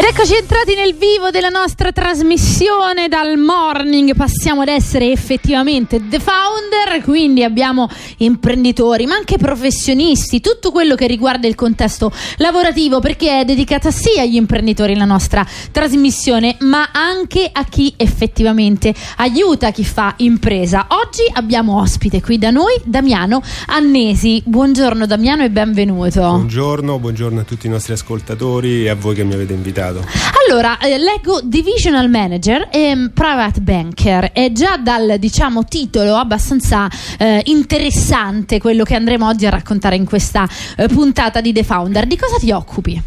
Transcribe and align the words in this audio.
Ed 0.00 0.06
eccoci 0.06 0.34
entrati 0.34 0.74
nel 0.74 0.94
vivo 0.94 1.28
della 1.28 1.50
nostra 1.50 1.92
trasmissione 1.92 3.08
dal 3.08 3.36
morning, 3.36 4.16
passiamo 4.16 4.62
ad 4.62 4.68
essere 4.68 5.12
effettivamente 5.12 6.00
the 6.08 6.18
founder, 6.18 7.04
quindi 7.04 7.44
abbiamo 7.44 7.86
imprenditori 8.16 9.04
ma 9.04 9.16
anche 9.16 9.36
professionisti, 9.36 10.40
tutto 10.40 10.70
quello 10.72 10.94
che 10.94 11.06
riguarda 11.06 11.46
il 11.46 11.54
contesto 11.54 12.10
lavorativo 12.38 12.98
perché 12.98 13.40
è 13.40 13.44
dedicata 13.44 13.90
sia 13.90 14.22
agli 14.22 14.36
imprenditori 14.36 14.96
la 14.96 15.04
nostra 15.04 15.46
trasmissione 15.70 16.56
ma 16.60 16.88
anche 16.92 17.50
a 17.52 17.64
chi 17.64 17.92
effettivamente 17.98 18.94
aiuta 19.16 19.70
chi 19.70 19.84
fa 19.84 20.14
impresa. 20.16 20.86
Oggi 20.88 21.30
abbiamo 21.30 21.78
ospite 21.78 22.22
qui 22.22 22.38
da 22.38 22.48
noi 22.48 22.74
Damiano 22.84 23.42
Annesi, 23.66 24.42
buongiorno 24.46 25.04
Damiano 25.04 25.44
e 25.44 25.50
benvenuto. 25.50 26.20
Buongiorno, 26.22 26.98
buongiorno 26.98 27.40
a 27.40 27.44
tutti 27.44 27.66
i 27.66 27.70
nostri 27.70 27.92
ascoltatori 27.92 28.86
e 28.86 28.88
a 28.88 28.94
voi 28.94 29.14
che 29.14 29.24
mi 29.24 29.34
avete 29.34 29.52
invitato 29.52 29.88
complicato. 29.90 30.04
Allora, 30.48 30.78
eh, 30.78 30.98
leggo 30.98 31.40
Divisional 31.42 32.08
Manager 32.08 32.68
e 32.70 33.10
Private 33.12 33.60
Banker. 33.60 34.32
È 34.32 34.50
già 34.52 34.76
dal 34.76 35.16
diciamo 35.18 35.64
titolo 35.64 36.14
abbastanza 36.14 36.88
eh, 37.18 37.42
interessante 37.46 38.58
quello 38.58 38.84
che 38.84 38.94
andremo 38.94 39.26
oggi 39.26 39.46
a 39.46 39.50
raccontare 39.50 39.96
in 39.96 40.04
questa 40.04 40.48
eh, 40.76 40.86
puntata 40.88 41.40
di 41.40 41.52
The 41.52 41.64
Founder. 41.64 42.06
Di 42.06 42.16
cosa 42.16 42.36
ti 42.38 42.50
occupi? 42.50 43.00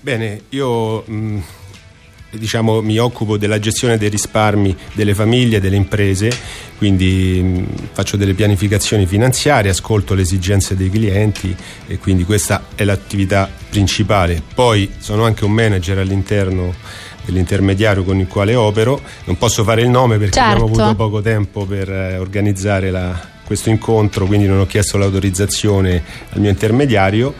Bene, 0.00 0.42
io 0.50 1.04
mh, 1.06 1.14
mm, 1.14 1.38
diciamo, 2.30 2.80
mi 2.80 2.98
occupo 2.98 3.36
della 3.36 3.58
gestione 3.58 3.98
dei 3.98 4.08
risparmi 4.08 4.76
delle 4.92 5.14
famiglie 5.14 5.56
e 5.56 5.60
delle 5.60 5.76
imprese, 5.76 6.30
quindi 6.78 7.40
mh, 7.42 7.66
faccio 7.92 8.16
delle 8.16 8.34
pianificazioni 8.34 9.06
finanziarie, 9.06 9.70
ascolto 9.70 10.14
le 10.14 10.22
esigenze 10.22 10.76
dei 10.76 10.90
clienti 10.90 11.54
e 11.86 11.98
quindi 11.98 12.24
questa 12.24 12.66
è 12.74 12.84
l'attività 12.84 13.50
principale. 13.68 14.42
Poi 14.54 14.90
sono 14.98 15.24
anche 15.24 15.44
un 15.44 15.52
manager 15.52 15.98
all'interno 15.98 16.74
dell'intermediario 17.24 18.02
con 18.02 18.18
il 18.18 18.26
quale 18.26 18.54
opero, 18.54 19.00
non 19.24 19.36
posso 19.36 19.62
fare 19.62 19.82
il 19.82 19.88
nome 19.88 20.18
perché 20.18 20.34
certo. 20.34 20.64
abbiamo 20.64 20.82
avuto 20.82 20.96
poco 20.96 21.20
tempo 21.20 21.64
per 21.64 21.90
eh, 21.90 22.16
organizzare 22.18 22.90
la, 22.90 23.18
questo 23.44 23.68
incontro, 23.70 24.26
quindi 24.26 24.46
non 24.46 24.58
ho 24.58 24.66
chiesto 24.66 24.96
l'autorizzazione 24.96 26.02
al 26.30 26.40
mio 26.40 26.50
intermediario 26.50 27.34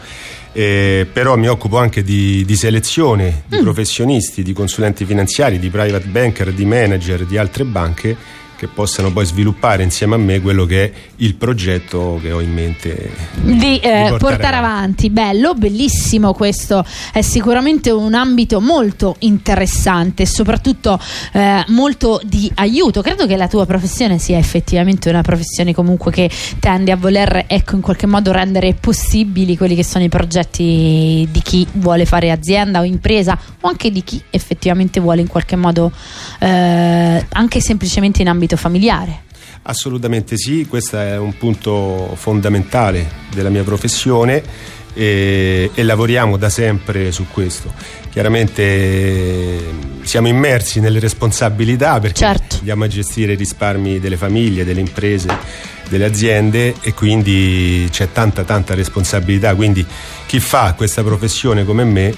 eh, 0.53 1.07
però 1.11 1.35
mi 1.37 1.47
occupo 1.47 1.77
anche 1.77 2.03
di, 2.03 2.43
di 2.45 2.55
selezione 2.55 3.43
di 3.47 3.59
mm. 3.59 3.61
professionisti, 3.61 4.43
di 4.43 4.53
consulenti 4.53 5.05
finanziari, 5.05 5.59
di 5.59 5.69
private 5.69 6.07
banker, 6.07 6.51
di 6.51 6.65
manager 6.65 7.25
di 7.25 7.37
altre 7.37 7.63
banche 7.63 8.15
che 8.61 8.67
possano 8.67 9.11
poi 9.11 9.25
sviluppare 9.25 9.81
insieme 9.81 10.13
a 10.13 10.17
me 10.19 10.39
quello 10.39 10.67
che 10.67 10.83
è 10.83 10.91
il 11.15 11.33
progetto 11.33 12.19
che 12.21 12.31
ho 12.31 12.41
in 12.41 12.53
mente 12.53 13.09
di, 13.33 13.57
di 13.57 13.79
eh, 13.79 14.05
portare, 14.09 14.17
portare 14.19 14.55
avanti. 14.55 15.09
Bello, 15.09 15.55
bellissimo 15.55 16.33
questo, 16.33 16.85
è 17.11 17.21
sicuramente 17.21 17.89
un 17.89 18.13
ambito 18.13 18.61
molto 18.61 19.15
interessante 19.19 20.23
e 20.23 20.25
soprattutto 20.27 20.99
eh, 21.31 21.63
molto 21.69 22.21
di 22.23 22.51
aiuto. 22.53 23.01
Credo 23.01 23.25
che 23.25 23.35
la 23.35 23.47
tua 23.47 23.65
professione 23.65 24.19
sia 24.19 24.37
effettivamente 24.37 25.09
una 25.09 25.23
professione 25.23 25.73
comunque 25.73 26.11
che 26.11 26.29
tende 26.59 26.91
a 26.91 26.97
voler 26.97 27.45
ecco, 27.47 27.73
in 27.73 27.81
qualche 27.81 28.05
modo 28.05 28.31
rendere 28.31 28.75
possibili 28.75 29.57
quelli 29.57 29.73
che 29.73 29.83
sono 29.83 30.03
i 30.03 30.09
progetti 30.09 31.27
di 31.31 31.41
chi 31.41 31.65
vuole 31.73 32.05
fare 32.05 32.29
azienda 32.29 32.81
o 32.81 32.83
impresa 32.83 33.35
o 33.61 33.67
anche 33.67 33.89
di 33.89 34.03
chi 34.03 34.21
effettivamente 34.29 34.99
vuole 34.99 35.21
in 35.21 35.27
qualche 35.27 35.55
modo 35.55 35.91
eh, 36.37 37.25
anche 37.27 37.59
semplicemente 37.59 38.21
in 38.21 38.27
ambito 38.27 38.49
ambito 38.51 38.57
familiare. 38.57 39.23
Assolutamente 39.63 40.37
sì, 40.37 40.65
questo 40.67 40.97
è 40.97 41.17
un 41.17 41.37
punto 41.37 42.13
fondamentale 42.15 43.09
della 43.33 43.49
mia 43.49 43.63
professione 43.63 44.41
e, 44.93 45.69
e, 45.73 45.83
lavoriamo 45.83 46.35
da 46.35 46.49
sempre 46.49 47.11
su 47.11 47.27
questo. 47.31 47.71
Chiaramente 48.09 49.59
siamo 50.01 50.27
immersi 50.27 50.79
nelle 50.79 50.99
responsabilità 50.99 51.99
perché 51.99 52.17
certo. 52.19 52.57
andiamo 52.57 52.83
a 52.83 52.87
gestire 52.87 53.33
i 53.33 53.35
risparmi 53.35 53.99
delle 53.99 54.17
famiglie, 54.17 54.65
delle 54.65 54.79
imprese, 54.79 55.29
delle 55.87 56.05
aziende 56.05 56.73
e 56.81 56.93
quindi 56.93 57.87
c'è 57.91 58.11
tanta 58.11 58.43
tanta 58.43 58.73
responsabilità, 58.73 59.53
quindi 59.53 59.85
chi 60.25 60.39
fa 60.39 60.73
questa 60.73 61.03
professione 61.03 61.63
come 61.63 61.83
me 61.83 62.15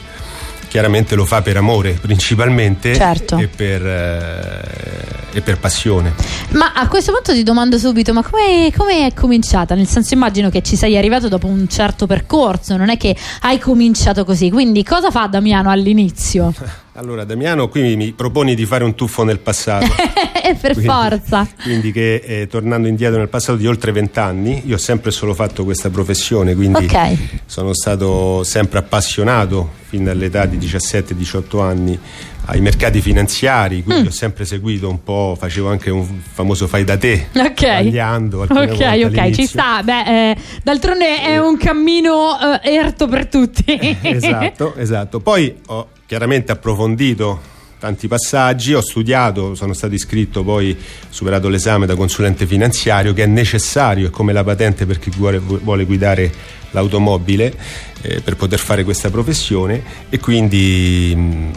chiaramente 0.73 1.13
lo 1.13 1.23
fa 1.23 1.43
per 1.43 1.55
amore 1.55 1.99
principalmente 2.01 2.95
certo. 2.95 3.37
e, 3.37 3.47
per, 3.47 3.85
eh, 3.85 5.37
e, 5.37 5.41
per, 5.41 5.59
passione. 5.59 6.15
Ma 6.53 6.73
a 6.73 6.87
questo 6.87 7.11
punto 7.11 7.31
ti 7.31 7.43
domando 7.43 7.77
subito, 7.77 8.11
ma 8.11 8.23
come 8.23 9.05
è 9.05 9.13
cominciata? 9.13 9.75
Nel 9.75 9.85
senso 9.85 10.15
immagino 10.15 10.49
che 10.49 10.63
ci 10.63 10.75
sei 10.75 10.97
arrivato 10.97 11.27
dopo 11.27 11.45
un 11.45 11.67
certo 11.67 12.07
percorso, 12.07 12.75
non 12.75 12.89
è 12.89 12.97
che 12.97 13.15
hai 13.41 13.59
cominciato 13.59 14.25
così, 14.25 14.49
quindi 14.49 14.83
cosa 14.83 15.11
fa 15.11 15.27
Damiano 15.27 15.69
all'inizio? 15.69 16.51
Allora, 16.95 17.23
Damiano, 17.23 17.69
qui 17.69 17.95
mi 17.95 18.11
proponi 18.11 18.53
di 18.53 18.65
fare 18.67 18.83
un 18.83 18.93
tuffo 18.93 19.23
nel 19.23 19.39
passato. 19.39 19.87
per 20.61 20.73
quindi, 20.73 20.91
forza. 20.91 21.47
Quindi 21.61 21.91
che 21.91 22.15
eh, 22.15 22.47
tornando 22.47 22.87
indietro 22.87 23.17
nel 23.17 23.29
passato 23.29 23.57
di 23.57 23.65
oltre 23.65 23.91
vent'anni, 23.91 24.63
io 24.65 24.75
ho 24.75 24.79
sempre 24.79 25.09
solo 25.09 25.33
fatto 25.33 25.63
questa 25.63 25.89
professione, 25.89 26.53
quindi 26.53 26.85
okay. 26.85 27.41
sono 27.45 27.73
stato 27.73 28.43
sempre 28.43 28.79
appassionato 28.79 29.71
fin 29.85 30.03
dall'età 30.03 30.45
di 30.45 30.57
17-18 30.57 31.61
anni 31.61 31.99
ai 32.45 32.59
mercati 32.59 32.99
finanziari, 32.99 33.83
quindi 33.83 34.03
mm. 34.03 34.07
ho 34.07 34.11
sempre 34.11 34.43
seguito 34.43 34.89
un 34.89 35.01
po', 35.01 35.37
facevo 35.39 35.69
anche 35.69 35.89
un 35.89 36.05
famoso 36.33 36.67
fai 36.67 36.83
da 36.83 36.97
te, 36.97 37.27
ok, 37.33 37.53
tagliando 37.53 38.41
ok, 38.41 39.01
ok, 39.05 39.31
ci 39.31 39.45
sta, 39.45 39.81
beh, 39.81 40.31
eh, 40.31 40.37
d'altronde 40.61 41.21
è 41.21 41.37
un 41.39 41.55
cammino 41.57 42.37
eh, 42.61 42.73
erto 42.73 43.07
per 43.07 43.27
tutti. 43.27 43.63
esatto, 44.01 44.75
esatto. 44.75 45.21
Poi 45.21 45.55
ho 45.67 45.87
chiaramente 46.05 46.51
approfondito 46.51 47.51
tanti 47.83 48.07
passaggi, 48.07 48.73
ho 48.73 48.79
studiato, 48.79 49.55
sono 49.55 49.73
stato 49.73 49.93
iscritto 49.93 50.41
poi, 50.41 50.73
superato 51.09 51.49
l'esame 51.49 51.85
da 51.85 51.97
consulente 51.97 52.47
finanziario 52.47 53.11
che 53.11 53.23
è 53.23 53.25
necessario, 53.25 54.07
è 54.07 54.09
come 54.09 54.31
la 54.31 54.41
patente 54.41 54.85
per 54.85 54.99
chi 54.99 55.09
vuole, 55.09 55.83
guidare 55.83 56.31
l'automobile 56.71 57.53
eh, 58.01 58.21
per 58.21 58.37
poter 58.37 58.59
fare 58.59 58.85
questa 58.85 59.09
professione 59.09 59.83
e 60.07 60.17
quindi 60.17 61.13
mh, 61.13 61.51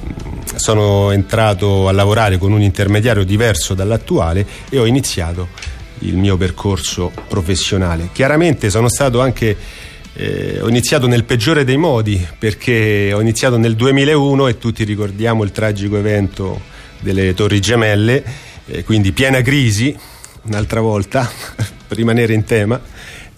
sono 0.56 1.12
entrato 1.12 1.86
a 1.86 1.92
lavorare 1.92 2.38
con 2.38 2.50
un 2.50 2.60
intermediario 2.60 3.22
diverso 3.22 3.74
dall'attuale 3.74 4.44
e 4.68 4.80
ho 4.80 4.84
iniziato 4.84 5.46
il 6.00 6.16
mio 6.16 6.36
percorso 6.36 7.12
professionale. 7.28 8.08
Chiaramente 8.12 8.68
sono 8.68 8.88
stato 8.88 9.20
anche 9.20 9.56
eh, 10.16 10.60
ho 10.60 10.69
iniziato 10.69 11.06
nel 11.06 11.25
peggiore 11.25 11.65
dei 11.65 11.77
modi 11.77 12.27
perché 12.38 13.12
ho 13.12 13.21
iniziato 13.21 13.59
nel 13.59 13.77
2001 13.77 14.49
e 14.49 14.59
tutti 14.59 14.82
ricordiamo 14.84 15.44
il 15.44 15.53
tragico 15.53 15.99
evento 15.99 16.60
delle 17.00 17.34
Torri 17.34 17.60
Gemelle, 17.60 18.25
eh, 18.66 18.82
quindi 18.82 19.12
piena 19.12 19.43
crisi, 19.43 19.94
un'altra 20.43 20.81
volta, 20.81 21.31
per 21.87 21.97
rimanere 21.97 22.32
in 22.32 22.44
tema. 22.44 22.81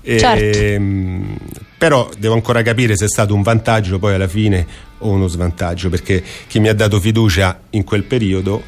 Certo. 0.01 0.59
Ehm, 0.59 1.37
però 1.77 2.09
devo 2.17 2.35
ancora 2.35 2.63
capire 2.63 2.97
se 2.97 3.05
è 3.07 3.09
stato 3.09 3.35
un 3.35 3.43
vantaggio 3.43 3.99
poi 3.99 4.15
alla 4.15 4.29
fine 4.29 4.67
o 4.99 5.11
uno 5.11 5.27
svantaggio, 5.27 5.91
perché 5.91 6.23
chi 6.47 6.61
mi 6.61 6.69
ha 6.69 6.75
dato 6.75 7.01
fiducia 7.01 7.61
in 7.71 7.85
quel 7.85 8.05
periodo 8.05 8.63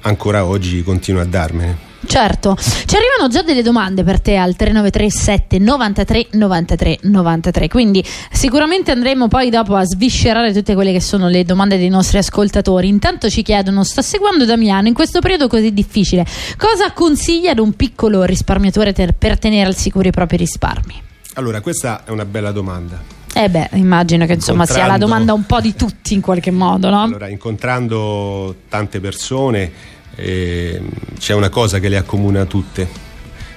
ancora 0.00 0.44
oggi 0.44 0.82
continua 0.82 1.22
a 1.22 1.26
darmene. 1.26 1.91
Certo, 2.04 2.56
ci 2.56 2.96
arrivano 2.96 3.28
già 3.30 3.42
delle 3.42 3.62
domande 3.62 4.02
per 4.02 4.20
te 4.20 4.36
al 4.36 4.56
3937 4.56 5.58
93 5.58 6.26
93 6.32 6.98
93, 7.02 7.68
quindi 7.68 8.04
sicuramente 8.30 8.90
andremo 8.90 9.28
poi 9.28 9.50
dopo 9.50 9.76
a 9.76 9.84
sviscerare 9.84 10.52
tutte 10.52 10.74
quelle 10.74 10.92
che 10.92 11.00
sono 11.00 11.28
le 11.28 11.44
domande 11.44 11.78
dei 11.78 11.88
nostri 11.88 12.18
ascoltatori. 12.18 12.88
Intanto 12.88 13.30
ci 13.30 13.42
chiedono, 13.42 13.84
sta 13.84 14.02
seguendo 14.02 14.44
Damiano 14.44 14.88
in 14.88 14.94
questo 14.94 15.20
periodo 15.20 15.48
così 15.48 15.72
difficile, 15.72 16.26
cosa 16.56 16.92
consiglia 16.92 17.52
ad 17.52 17.58
un 17.58 17.74
piccolo 17.74 18.24
risparmiatore 18.24 18.92
per 18.92 19.38
tenere 19.38 19.68
al 19.68 19.76
sicuro 19.76 20.08
i 20.08 20.12
propri 20.12 20.36
risparmi? 20.36 21.00
Allora, 21.34 21.60
questa 21.60 22.04
è 22.04 22.10
una 22.10 22.26
bella 22.26 22.50
domanda. 22.50 23.00
Eh 23.34 23.48
beh, 23.48 23.70
immagino 23.74 24.26
che 24.26 24.34
insomma 24.34 24.66
sia 24.66 24.86
la 24.86 24.98
domanda 24.98 25.32
un 25.32 25.46
po' 25.46 25.60
di 25.60 25.74
tutti 25.74 26.12
in 26.12 26.20
qualche 26.20 26.50
modo, 26.50 26.90
no? 26.90 27.02
Allora, 27.04 27.28
incontrando 27.28 28.54
tante 28.68 29.00
persone 29.00 29.72
eh, 30.14 30.80
c'è 31.18 31.34
una 31.34 31.48
cosa 31.48 31.78
che 31.78 31.88
le 31.88 31.96
accomuna 31.96 32.44
tutte, 32.44 32.88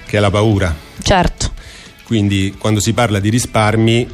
che 0.06 0.16
è 0.16 0.20
la 0.20 0.30
paura. 0.30 0.74
Certo. 1.02 1.52
Quindi 2.04 2.54
quando 2.56 2.80
si 2.80 2.92
parla 2.92 3.18
di 3.18 3.30
risparmi 3.30 4.08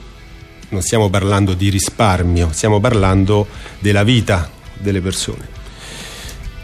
non 0.71 0.81
stiamo 0.81 1.11
parlando 1.11 1.53
di 1.53 1.69
risparmio, 1.69 2.51
stiamo 2.53 2.81
parlando 2.81 3.47
della 3.79 4.03
vita 4.03 4.51
delle 4.79 5.01
persone. 5.01 5.47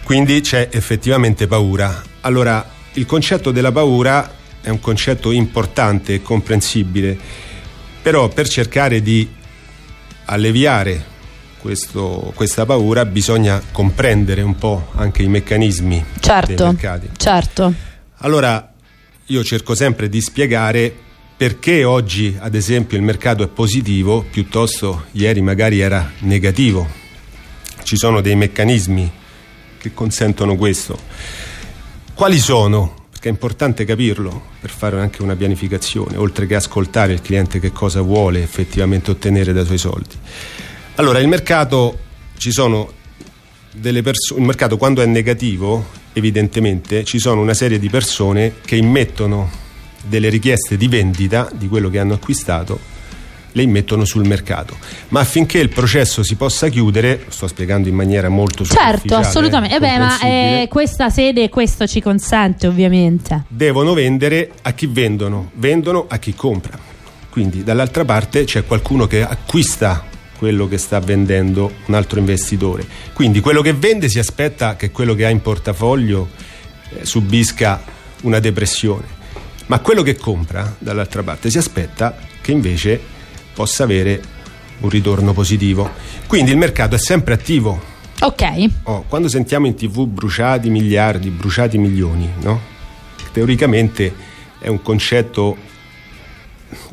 Quindi 0.03 0.41
c'è 0.41 0.69
effettivamente 0.73 1.47
paura. 1.47 2.03
Allora, 2.23 2.67
il 2.95 3.05
concetto 3.05 3.51
della 3.51 3.71
paura 3.71 4.37
è 4.63 4.71
un 4.71 4.81
concetto 4.81 5.31
importante 5.31 6.15
e 6.15 6.23
comprensibile, 6.23 7.19
però 8.01 8.29
per 8.29 8.49
cercare 8.49 9.03
di 9.03 9.29
alleviare 10.25 11.17
questo, 11.61 12.33
questa 12.35 12.65
paura 12.65 13.05
bisogna 13.05 13.61
comprendere 13.73 14.43
un 14.43 14.57
po' 14.57 14.89
anche 14.95 15.23
i 15.23 15.29
meccanismi 15.29 16.05
certo, 16.21 16.55
dei 16.55 16.67
mercati. 16.67 17.09
Certo. 17.17 17.75
Allora 18.19 18.73
io 19.27 19.45
cerco 19.45 19.75
sempre 19.75 20.09
di 20.09 20.21
spiegare 20.21 20.95
perché 21.37 21.85
oggi 21.85 22.37
ad 22.39 22.55
esempio 22.55 22.97
il 22.97 23.05
mercato 23.05 23.43
è 23.43 23.49
positivo 23.49 24.25
piuttosto 24.29 25.05
ieri 25.13 25.41
magari 25.41 25.81
era 25.81 26.13
negativo. 26.21 26.87
Ci 27.83 27.97
sono 27.97 28.21
dei 28.21 28.35
meccanismi 28.35 29.13
che 29.79 29.95
consentono 29.95 30.57
questo. 30.57 30.99
Quali 32.15 32.39
sono? 32.39 33.07
Perché 33.11 33.29
è 33.29 33.33
importante 33.33 33.85
capirlo 33.85 34.43
per 34.61 34.71
fare 34.71 35.01
anche 35.01 35.23
una 35.23 35.37
pianificazione, 35.37 36.17
oltre 36.17 36.47
che 36.47 36.57
ascoltare 36.57 37.13
il 37.13 37.21
cliente 37.21 37.61
che 37.61 37.73
cosa 37.73 38.01
vuole 38.01 38.43
effettivamente 38.43 39.11
ottenere 39.11 39.53
dai 39.53 39.65
suoi 39.65 39.79
soldi. 39.79 40.17
Allora, 40.99 41.21
il 41.21 41.29
mercato 41.29 41.97
ci 42.39 42.51
sono 42.51 42.91
delle 43.73 44.03
persone, 44.03 44.41
il 44.41 44.47
mercato 44.47 44.77
quando 44.77 45.01
è 45.01 45.07
negativo, 45.07 45.87
evidentemente, 46.13 47.05
ci 47.05 47.21
sono 47.21 47.41
una 47.41 47.55
serie 47.55 47.79
di 47.79 47.89
persone 47.89 48.55
che 48.65 48.75
immettono 48.75 49.49
delle 50.05 50.29
richieste 50.29 50.77
di 50.77 50.89
vendita 50.89 51.49
di 51.55 51.69
quello 51.69 51.89
che 51.89 52.01
hanno 52.01 52.15
acquistato 52.15 52.97
le 53.53 53.63
immettono 53.63 54.05
sul 54.05 54.27
mercato. 54.27 54.77
Ma 55.09 55.21
affinché 55.21 55.59
il 55.59 55.69
processo 55.69 56.25
si 56.25 56.35
possa 56.35 56.69
chiudere, 56.69 57.27
sto 57.29 57.47
spiegando 57.47 57.89
in 57.89 57.95
maniera 57.95 58.29
molto 58.29 58.65
Certo, 58.65 59.15
assolutamente. 59.15 59.77
Eh 59.77 59.79
beh, 59.79 59.99
ma 59.99 60.21
eh, 60.21 60.67
questa 60.69 61.11
sede 61.11 61.49
questo 61.49 61.87
ci 61.87 62.01
consente, 62.01 62.67
ovviamente. 62.67 63.45
Devono 63.47 63.95
vendere 63.95 64.51
a 64.63 64.73
chi 64.73 64.87
vendono, 64.87 65.53
vendono 65.55 66.07
a 66.09 66.19
chi 66.19 66.35
compra. 66.35 66.77
Quindi 67.31 67.63
dall'altra 67.63 68.05
parte 68.05 68.43
c'è 68.43 68.65
qualcuno 68.65 69.07
che 69.07 69.23
acquista 69.23 70.17
quello 70.39 70.69
che 70.69 70.79
sta 70.79 71.01
vendendo 71.01 71.73
un 71.87 71.95
altro 71.95 72.21
investitore. 72.21 72.87
Quindi 73.13 73.41
quello 73.41 73.61
che 73.61 73.73
vende 73.73 74.09
si 74.09 74.21
aspetta 74.21 74.77
che 74.77 74.93
quello 74.93 75.15
che 75.15 75.27
ha 75.27 75.31
in 75.31 75.43
portafoglio 75.43 76.29
eh, 76.91 77.05
subisca 77.05 77.83
una 78.23 78.39
depressione, 78.39 79.07
ma 79.67 79.81
quello 79.81 80.03
che 80.03 80.17
compra 80.17 80.77
dall'altra 80.79 81.25
parte 81.25 81.51
si 81.51 81.59
aspetta 81.59 82.17
che 82.41 82.53
invece 82.53 83.01
possa 83.53 83.83
avere 83.83 84.23
un 84.79 84.89
ritorno 84.89 85.33
positivo. 85.33 85.91
Quindi 86.29 86.53
il 86.53 86.57
mercato 86.57 86.95
è 86.95 86.99
sempre 86.99 87.35
attivo. 87.35 87.97
Ok. 88.21 88.45
Oh, 88.85 89.05
quando 89.09 89.29
sentiamo 89.29 89.67
in 89.67 89.75
tv 89.75 90.07
bruciati 90.07 90.71
miliardi, 90.71 91.31
bruciati 91.31 91.79
milioni, 91.79 92.31
no? 92.43 92.61
Teoricamente 93.33 94.15
è 94.61 94.69
un 94.69 94.83
concetto 94.83 95.57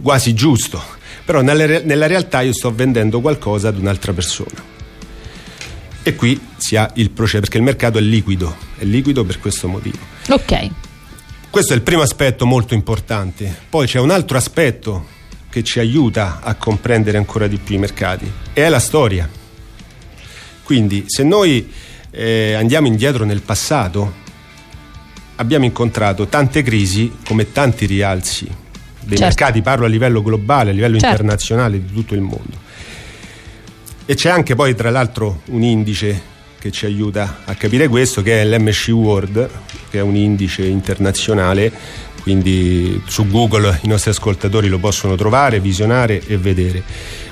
quasi 0.01 0.33
giusto 0.33 0.94
però 1.25 1.41
nella, 1.41 1.79
nella 1.79 2.05
realtà 2.05 2.41
io 2.41 2.53
sto 2.53 2.73
vendendo 2.73 3.19
qualcosa 3.19 3.69
ad 3.69 3.79
un'altra 3.79 4.13
persona. 4.13 4.73
E 6.03 6.15
qui 6.15 6.39
si 6.55 6.75
ha 6.75 6.91
il 6.95 7.09
processo, 7.09 7.41
perché 7.41 7.57
il 7.57 7.63
mercato 7.63 7.97
è 7.97 8.01
liquido, 8.01 8.55
è 8.77 8.83
liquido 8.83 9.23
per 9.23 9.39
questo 9.39 9.67
motivo. 9.67 9.97
Ok. 10.29 10.69
Questo 11.49 11.73
è 11.73 11.75
il 11.75 11.81
primo 11.81 12.03
aspetto 12.03 12.45
molto 12.45 12.75
importante. 12.75 13.63
Poi 13.69 13.87
c'è 13.87 13.99
un 13.99 14.11
altro 14.11 14.37
aspetto 14.37 15.07
che 15.49 15.63
ci 15.63 15.79
aiuta 15.79 16.41
a 16.43 16.53
comprendere 16.55 17.17
ancora 17.17 17.47
di 17.47 17.57
più 17.57 17.75
i 17.75 17.79
mercati, 17.79 18.31
e 18.53 18.63
è 18.63 18.69
la 18.69 18.79
storia. 18.79 19.27
Quindi 20.63 21.05
se 21.07 21.23
noi 21.23 21.71
eh, 22.11 22.53
andiamo 22.53 22.85
indietro 22.85 23.25
nel 23.25 23.41
passato, 23.41 24.13
abbiamo 25.37 25.65
incontrato 25.65 26.27
tante 26.27 26.61
crisi 26.61 27.17
come 27.25 27.51
tanti 27.51 27.85
rialzi 27.87 28.63
dei 29.05 29.17
certo. 29.17 29.23
mercati, 29.23 29.61
parlo 29.61 29.85
a 29.85 29.87
livello 29.87 30.21
globale, 30.21 30.71
a 30.71 30.73
livello 30.73 30.97
certo. 30.97 31.21
internazionale 31.21 31.79
di 31.79 31.93
tutto 31.93 32.13
il 32.13 32.21
mondo. 32.21 32.63
E 34.05 34.13
c'è 34.13 34.29
anche 34.29 34.55
poi 34.55 34.75
tra 34.75 34.89
l'altro 34.89 35.41
un 35.45 35.63
indice 35.63 36.33
che 36.59 36.71
ci 36.71 36.85
aiuta 36.85 37.41
a 37.45 37.53
capire 37.55 37.87
questo, 37.87 38.21
che 38.21 38.41
è 38.41 38.45
l'MSC 38.45 38.89
World, 38.89 39.49
che 39.89 39.99
è 39.99 40.01
un 40.01 40.15
indice 40.15 40.65
internazionale, 40.65 41.71
quindi 42.21 42.99
su 43.05 43.27
Google 43.27 43.79
i 43.83 43.87
nostri 43.87 44.09
ascoltatori 44.09 44.67
lo 44.67 44.79
possono 44.79 45.15
trovare, 45.15 45.59
visionare 45.59 46.21
e 46.25 46.37
vedere. 46.37 46.81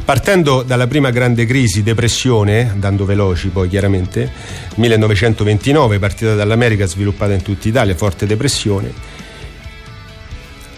Partendo 0.05 0.61
dalla 0.61 0.85
prima 0.85 1.09
grande 1.09 1.45
crisi, 1.47 1.81
depressione, 1.81 2.69
andando 2.69 3.05
veloci 3.05 3.47
poi 3.47 3.69
chiaramente, 3.69 4.31
1929, 4.75 5.97
partita 5.97 6.35
dall'America, 6.35 6.85
sviluppata 6.85 7.33
in 7.33 7.41
tutta 7.41 7.67
Italia, 7.67 7.95
forte 7.95 8.27
depressione, 8.27 8.93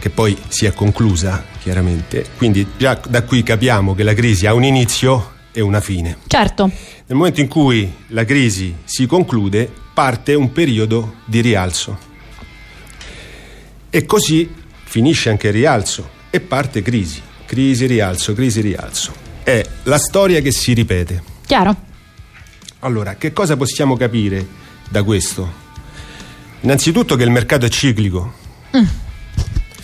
che 0.06 0.12
poi 0.12 0.38
si 0.50 0.68
è 0.68 0.72
conclusa 0.72 1.44
chiaramente. 1.60 2.28
Quindi 2.38 2.68
già 2.78 3.02
da 3.10 3.24
qui 3.24 3.42
capiamo 3.42 3.96
che 3.96 4.04
la 4.04 4.14
crisi 4.14 4.46
ha 4.46 4.54
un 4.54 4.64
inizio 4.64 5.32
e 5.52 5.62
una 5.62 5.82
fine. 5.82 6.18
Certo. 6.28 6.66
Nel 7.08 7.18
momento 7.18 7.42
in 7.42 7.48
cui 7.48 7.92
la 8.10 8.24
crisi 8.24 8.76
si 8.84 9.08
conclude, 9.08 9.68
parte 9.96 10.36
un 10.36 10.52
periodo 10.52 11.16
di 11.26 11.42
rialzo. 11.42 11.98
E 13.90 14.06
così 14.06 14.48
finisce 14.84 15.32
anche 15.32 15.48
il 15.48 15.54
rialzo 15.54 16.08
e 16.30 16.40
parte 16.40 16.84
crisi. 16.84 17.20
Crisi, 17.48 17.88
rialzo, 17.88 18.36
crisi, 18.36 18.62
rialzo. 18.62 19.12
È 19.42 19.66
la 19.86 19.98
storia 19.98 20.40
che 20.40 20.52
si 20.52 20.74
ripete. 20.74 21.24
Chiaro. 21.48 21.76
Allora, 22.82 23.16
che 23.16 23.34
cosa 23.34 23.58
possiamo 23.58 23.98
capire 23.98 24.46
da 24.88 25.02
questo? 25.02 25.52
Innanzitutto 26.60 27.16
che 27.16 27.24
il 27.24 27.32
mercato 27.32 27.66
è 27.66 27.70
ciclico. 27.70 28.34
Mm 28.78 29.04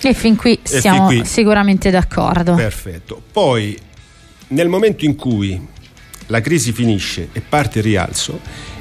e 0.01 0.13
fin 0.13 0.35
qui 0.35 0.59
e 0.63 0.79
siamo 0.79 1.07
fin 1.07 1.19
qui. 1.19 1.27
sicuramente 1.27 1.89
d'accordo. 1.89 2.55
Perfetto. 2.55 3.21
Poi, 3.31 3.77
nel 4.49 4.67
momento 4.67 5.05
in 5.05 5.15
cui 5.15 5.67
la 6.27 6.41
crisi 6.41 6.71
finisce 6.71 7.29
e 7.31 7.41
parte 7.41 7.79
il 7.79 7.83
rialzo, 7.83 8.39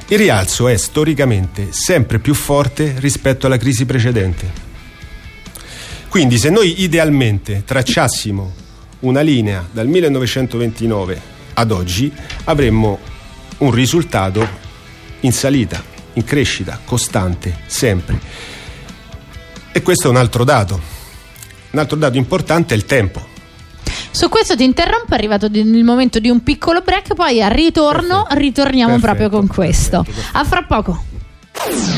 il 0.09 0.19
rialzo 0.19 0.69
è 0.69 0.77
storicamente 0.77 1.69
sempre 1.71 2.19
più 2.19 2.35
forte 2.35 2.95
rispetto 2.99 3.47
alla 3.47 3.59
crisi 3.59 3.85
precedente. 3.85 4.69
Quindi 6.09 6.39
se 6.39 6.51
noi 6.51 6.83
idealmente 6.83 7.63
tracciassimo 7.65 8.55
una 9.01 9.21
linea 9.21 9.67
dal 9.71 9.87
1929 9.87 11.21
ad 11.55 11.71
oggi, 11.71 12.13
avremmo 12.45 12.99
un 13.59 13.71
risultato 13.71 14.47
in 15.21 15.33
salita, 15.33 15.83
in 16.15 16.25
crescita, 16.25 16.81
costante, 16.85 17.59
sempre. 17.67 18.19
E 19.73 19.83
questo 19.83 20.09
è 20.09 20.11
un 20.11 20.17
altro 20.17 20.45
dato. 20.45 21.00
Un 21.71 21.79
altro 21.79 21.97
dato 21.97 22.17
importante 22.17 22.75
è 22.75 22.77
il 22.77 22.85
tempo. 22.85 23.27
Su 24.11 24.29
questo 24.29 24.57
ti 24.57 24.65
interrompo, 24.65 25.13
è 25.13 25.15
arrivato 25.15 25.47
il 25.47 25.85
momento 25.85 26.19
di 26.19 26.29
un 26.29 26.43
piccolo 26.43 26.81
break, 26.81 27.15
poi 27.15 27.41
al 27.43 27.51
ritorno 27.51 28.23
perfetto, 28.23 28.41
ritorniamo 28.41 28.99
perfetto, 28.99 29.15
proprio 29.15 29.31
con 29.31 29.47
questo. 29.47 30.03
Perfetto, 30.03 30.39
a 30.39 30.45
fra 30.45 30.63
poco. 30.63 31.05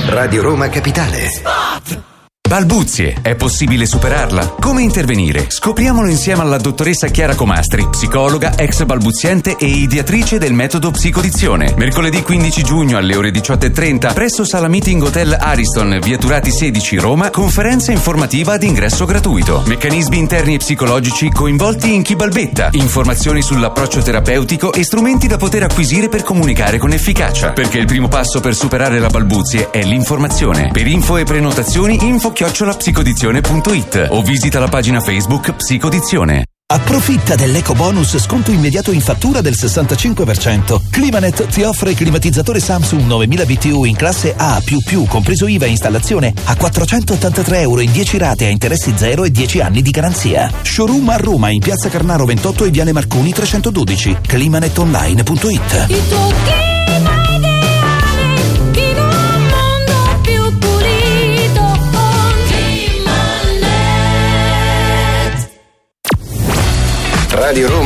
Radio 0.06 0.42
Roma 0.42 0.68
Capitale. 0.68 1.28
Spot. 1.28 2.10
Balbuzie, 2.52 3.16
è 3.22 3.34
possibile 3.34 3.86
superarla? 3.86 4.56
Come 4.60 4.82
intervenire? 4.82 5.46
Scopriamolo 5.48 6.10
insieme 6.10 6.42
alla 6.42 6.58
dottoressa 6.58 7.06
Chiara 7.08 7.34
Comastri, 7.34 7.88
psicologa, 7.88 8.58
ex 8.58 8.84
balbuziente 8.84 9.56
e 9.56 9.64
ideatrice 9.64 10.36
del 10.36 10.52
metodo 10.52 10.90
psicodizione. 10.90 11.72
Mercoledì 11.78 12.20
15 12.20 12.62
giugno 12.62 12.98
alle 12.98 13.16
ore 13.16 13.30
18.30 13.30 14.12
presso 14.12 14.44
Sala 14.44 14.68
Meeting 14.68 15.02
Hotel 15.02 15.34
Ariston, 15.40 15.98
via 16.02 16.18
Turati 16.18 16.50
16 16.50 16.96
Roma, 16.98 17.30
conferenza 17.30 17.90
informativa 17.90 18.52
ad 18.52 18.64
ingresso 18.64 19.06
gratuito. 19.06 19.62
Meccanismi 19.64 20.18
interni 20.18 20.56
e 20.56 20.58
psicologici 20.58 21.30
coinvolti 21.30 21.94
in 21.94 22.02
chi 22.02 22.16
balbetta, 22.16 22.68
informazioni 22.72 23.40
sull'approccio 23.40 24.02
terapeutico 24.02 24.74
e 24.74 24.84
strumenti 24.84 25.26
da 25.26 25.38
poter 25.38 25.62
acquisire 25.62 26.10
per 26.10 26.22
comunicare 26.22 26.76
con 26.76 26.92
efficacia. 26.92 27.52
Perché 27.52 27.78
il 27.78 27.86
primo 27.86 28.08
passo 28.08 28.40
per 28.40 28.54
superare 28.54 28.98
la 28.98 29.08
balbuzie 29.08 29.70
è 29.70 29.82
l'informazione. 29.82 30.68
Per 30.70 30.86
info 30.86 31.16
e 31.16 31.24
prenotazioni 31.24 31.98
info 32.02 32.40
chiocciolapsicodizione.it 32.42 34.08
o 34.10 34.20
visita 34.22 34.58
la 34.58 34.66
pagina 34.66 35.00
Facebook 35.00 35.54
Psicodizione. 35.54 36.46
Approfitta 36.72 37.36
dell'eco 37.36 37.74
bonus 37.74 38.18
sconto 38.18 38.50
immediato 38.50 38.90
in 38.90 39.00
fattura 39.00 39.40
del 39.40 39.54
65%. 39.56 40.88
Climanet 40.90 41.46
ti 41.46 41.62
offre 41.62 41.94
climatizzatore 41.94 42.58
Samsung 42.58 43.04
9000 43.04 43.44
BTU 43.44 43.84
in 43.84 43.94
classe 43.94 44.34
A++, 44.36 44.60
compreso 45.06 45.46
IVA 45.46 45.66
e 45.66 45.70
installazione, 45.70 46.34
a 46.46 46.56
483 46.56 47.60
euro 47.60 47.80
in 47.80 47.92
10 47.92 48.18
rate 48.18 48.46
a 48.46 48.50
interessi 48.50 48.92
zero 48.96 49.22
e 49.22 49.30
10 49.30 49.60
anni 49.60 49.80
di 49.80 49.90
garanzia. 49.90 50.50
Showroom 50.62 51.10
a 51.10 51.16
Roma 51.18 51.50
in 51.50 51.60
Piazza 51.60 51.90
Carnaro 51.90 52.24
28 52.24 52.64
e 52.64 52.70
Viale 52.70 52.90
Marconi 52.90 53.32
312. 53.32 54.16
climanetonline.it. 54.26 56.71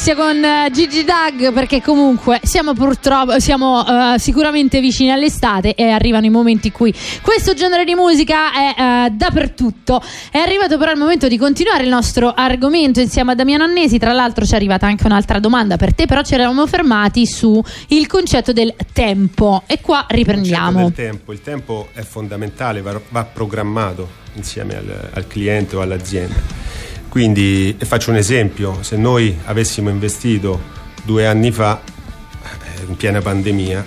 Ci 0.00 0.14
delizia 0.14 0.14
con 0.14 0.42
uh, 0.42 0.70
Gigi 0.70 1.04
Dag 1.04 1.52
perché 1.52 1.82
comunque 1.82 2.40
siamo 2.42 2.72
purtroppo 2.72 3.38
siamo 3.38 3.80
uh, 3.80 4.16
sicuramente 4.16 4.80
vicini 4.80 5.10
all'estate 5.10 5.74
e 5.74 5.90
arrivano 5.90 6.24
i 6.24 6.30
momenti 6.30 6.68
in 6.68 6.72
cui 6.72 6.94
questo 7.20 7.52
genere 7.52 7.84
di 7.84 7.94
musica 7.94 8.52
è 8.52 9.08
uh, 9.08 9.14
dappertutto. 9.14 10.02
È 10.30 10.38
arrivato 10.38 10.78
però 10.78 10.92
il 10.92 10.98
momento 10.98 11.28
di 11.28 11.36
continuare 11.36 11.82
il 11.84 11.90
nostro 11.90 12.32
argomento 12.34 13.00
insieme 13.00 13.32
a 13.32 13.34
Damiano 13.34 13.64
Annesi. 13.64 13.98
Tra 13.98 14.12
l'altro 14.12 14.46
ci 14.46 14.52
è 14.52 14.56
arrivata 14.56 14.86
anche 14.86 15.04
un'altra 15.04 15.38
domanda 15.38 15.76
per 15.76 15.94
te, 15.94 16.06
però 16.06 16.22
ci 16.22 16.34
eravamo 16.34 16.66
fermati 16.66 17.26
sul 17.26 17.62
concetto 18.06 18.52
del 18.52 18.74
tempo 18.92 19.62
e 19.66 19.80
qua 19.80 20.06
riprendiamo. 20.08 20.86
Il 20.86 20.94
tempo, 20.94 21.32
il 21.32 21.42
tempo 21.42 21.88
è 21.92 22.02
fondamentale, 22.02 22.80
va, 22.80 22.98
va 23.10 23.24
programmato 23.24 24.08
insieme 24.34 24.76
al, 24.76 25.10
al 25.12 25.26
cliente 25.26 25.76
o 25.76 25.82
all'azienda. 25.82 26.88
Quindi 27.10 27.76
faccio 27.80 28.10
un 28.10 28.16
esempio, 28.16 28.84
se 28.84 28.96
noi 28.96 29.36
avessimo 29.46 29.90
investito 29.90 30.62
due 31.02 31.26
anni 31.26 31.50
fa, 31.50 31.82
eh, 31.82 32.84
in 32.86 32.96
piena 32.96 33.20
pandemia, 33.20 33.84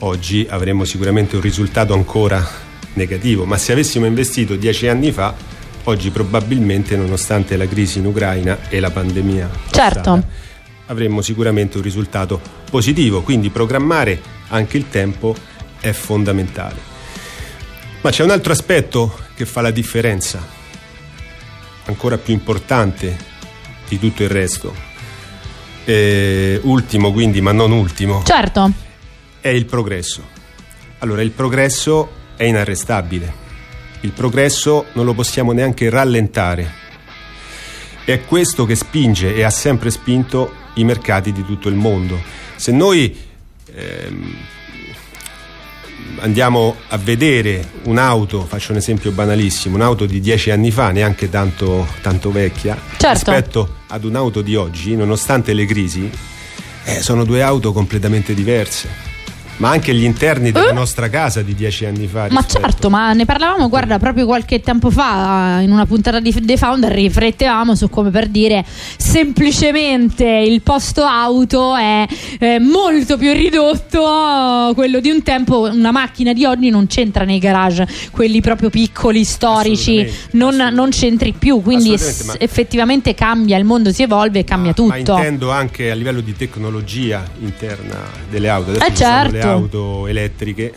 oggi 0.00 0.46
avremmo 0.50 0.84
sicuramente 0.84 1.36
un 1.36 1.40
risultato 1.40 1.94
ancora 1.94 2.46
negativo, 2.92 3.46
ma 3.46 3.56
se 3.56 3.72
avessimo 3.72 4.04
investito 4.04 4.54
dieci 4.54 4.86
anni 4.86 5.12
fa, 5.12 5.34
oggi 5.84 6.10
probabilmente, 6.10 6.94
nonostante 6.94 7.56
la 7.56 7.66
crisi 7.66 8.00
in 8.00 8.04
Ucraina 8.04 8.68
e 8.68 8.80
la 8.80 8.90
pandemia, 8.90 9.48
certo. 9.70 10.00
Passata, 10.00 10.26
avremmo 10.88 11.22
sicuramente 11.22 11.78
un 11.78 11.82
risultato 11.82 12.38
positivo, 12.70 13.22
quindi 13.22 13.48
programmare 13.48 14.20
anche 14.48 14.76
il 14.76 14.90
tempo 14.90 15.34
è 15.80 15.92
fondamentale. 15.92 16.76
Ma 18.02 18.10
c'è 18.10 18.24
un 18.24 18.30
altro 18.30 18.52
aspetto 18.52 19.18
che 19.34 19.46
fa 19.46 19.62
la 19.62 19.70
differenza, 19.70 20.56
ancora 21.88 22.18
più 22.18 22.32
importante 22.32 23.16
di 23.88 23.98
tutto 23.98 24.22
il 24.22 24.28
resto. 24.28 24.74
E 25.84 26.60
ultimo, 26.62 27.12
quindi, 27.12 27.40
ma 27.40 27.52
non 27.52 27.72
ultimo. 27.72 28.22
Certo. 28.24 28.70
È 29.40 29.48
il 29.48 29.64
progresso. 29.64 30.22
Allora, 30.98 31.22
il 31.22 31.30
progresso 31.30 32.10
è 32.36 32.44
inarrestabile. 32.44 33.46
Il 34.00 34.12
progresso 34.12 34.86
non 34.92 35.04
lo 35.04 35.14
possiamo 35.14 35.52
neanche 35.52 35.90
rallentare. 35.90 36.86
È 38.04 38.24
questo 38.24 38.64
che 38.64 38.74
spinge 38.74 39.34
e 39.34 39.42
ha 39.42 39.50
sempre 39.50 39.90
spinto 39.90 40.52
i 40.74 40.84
mercati 40.84 41.32
di 41.32 41.44
tutto 41.44 41.68
il 41.68 41.74
mondo. 41.74 42.20
Se 42.56 42.70
noi 42.72 43.16
ehm, 43.74 44.36
andiamo 46.20 46.76
a 46.88 46.96
vedere 46.96 47.66
un'auto, 47.84 48.44
faccio 48.44 48.72
un 48.72 48.78
esempio 48.78 49.10
banalissimo, 49.10 49.76
un'auto 49.76 50.06
di 50.06 50.20
dieci 50.20 50.50
anni 50.50 50.70
fa, 50.70 50.90
neanche 50.90 51.28
tanto, 51.28 51.86
tanto 52.02 52.30
vecchia, 52.30 52.76
certo. 52.96 53.30
rispetto 53.30 53.74
ad 53.88 54.04
un'auto 54.04 54.42
di 54.42 54.54
oggi, 54.54 54.94
nonostante 54.96 55.52
le 55.52 55.66
crisi, 55.66 56.10
eh, 56.84 57.02
sono 57.02 57.24
due 57.24 57.42
auto 57.42 57.72
completamente 57.72 58.34
diverse 58.34 59.07
ma 59.58 59.70
anche 59.70 59.94
gli 59.94 60.04
interni 60.04 60.50
della 60.50 60.70
eh? 60.70 60.72
nostra 60.72 61.08
casa 61.08 61.42
di 61.42 61.54
dieci 61.54 61.84
anni 61.84 62.06
fa. 62.06 62.28
Ma 62.30 62.44
certo, 62.44 62.90
ma 62.90 63.12
ne 63.12 63.24
parlavamo, 63.24 63.68
guarda, 63.68 63.98
proprio 63.98 64.26
qualche 64.26 64.60
tempo 64.60 64.90
fa 64.90 65.60
in 65.60 65.70
una 65.70 65.86
puntata 65.86 66.20
di 66.20 66.32
The 66.32 66.56
Founder 66.56 66.92
riflettevamo 66.92 67.74
su 67.74 67.88
come 67.88 68.10
per 68.10 68.28
dire 68.28 68.64
semplicemente 68.96 70.24
il 70.24 70.62
posto 70.62 71.02
auto 71.02 71.74
è 71.76 72.06
eh, 72.38 72.58
molto 72.58 73.16
più 73.16 73.32
ridotto 73.32 74.72
quello 74.74 75.00
di 75.00 75.10
un 75.10 75.22
tempo, 75.22 75.68
una 75.72 75.90
macchina 75.90 76.32
di 76.32 76.44
oggi 76.44 76.70
non 76.70 76.86
c'entra 76.86 77.24
nei 77.24 77.38
garage, 77.38 77.86
quelli 78.10 78.40
proprio 78.40 78.70
piccoli, 78.70 79.24
storici, 79.24 79.98
assolutamente, 79.98 80.28
non, 80.32 80.48
assolutamente. 80.48 80.80
non, 80.80 80.90
c'entri 80.90 81.32
più, 81.32 81.62
quindi 81.62 81.98
s- 81.98 82.36
effettivamente 82.38 83.14
cambia, 83.14 83.56
il 83.56 83.64
mondo 83.64 83.92
si 83.92 84.02
evolve 84.02 84.40
e 84.40 84.44
cambia 84.44 84.68
ma, 84.70 84.74
tutto. 84.74 85.12
Ma 85.12 85.18
intendo 85.18 85.50
anche 85.50 85.90
a 85.90 85.94
livello 85.94 86.20
di 86.20 86.36
tecnologia 86.36 87.24
interna 87.40 88.02
delle 88.30 88.48
auto. 88.48 88.70
Adesso 88.70 88.86
eh 88.86 88.94
certo 88.94 89.47
auto 89.48 90.06
elettriche. 90.06 90.72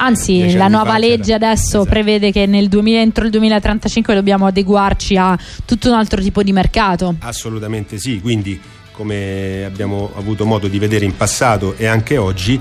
Anzi, 0.00 0.52
la 0.52 0.68
nuova 0.68 0.96
legge 0.96 1.34
adesso 1.34 1.78
esatto. 1.78 1.84
prevede 1.86 2.30
che 2.30 2.46
nel 2.46 2.68
2000, 2.68 3.00
entro 3.00 3.24
il 3.24 3.30
2035 3.30 4.14
dobbiamo 4.14 4.46
adeguarci 4.46 5.16
a 5.16 5.36
tutto 5.64 5.88
un 5.88 5.94
altro 5.94 6.20
tipo 6.20 6.42
di 6.42 6.52
mercato. 6.52 7.16
Assolutamente 7.20 7.98
sì, 7.98 8.20
quindi 8.20 8.60
come 8.92 9.64
abbiamo 9.64 10.10
avuto 10.16 10.44
modo 10.44 10.66
di 10.66 10.78
vedere 10.78 11.04
in 11.04 11.16
passato 11.16 11.76
e 11.76 11.86
anche 11.86 12.16
oggi, 12.16 12.60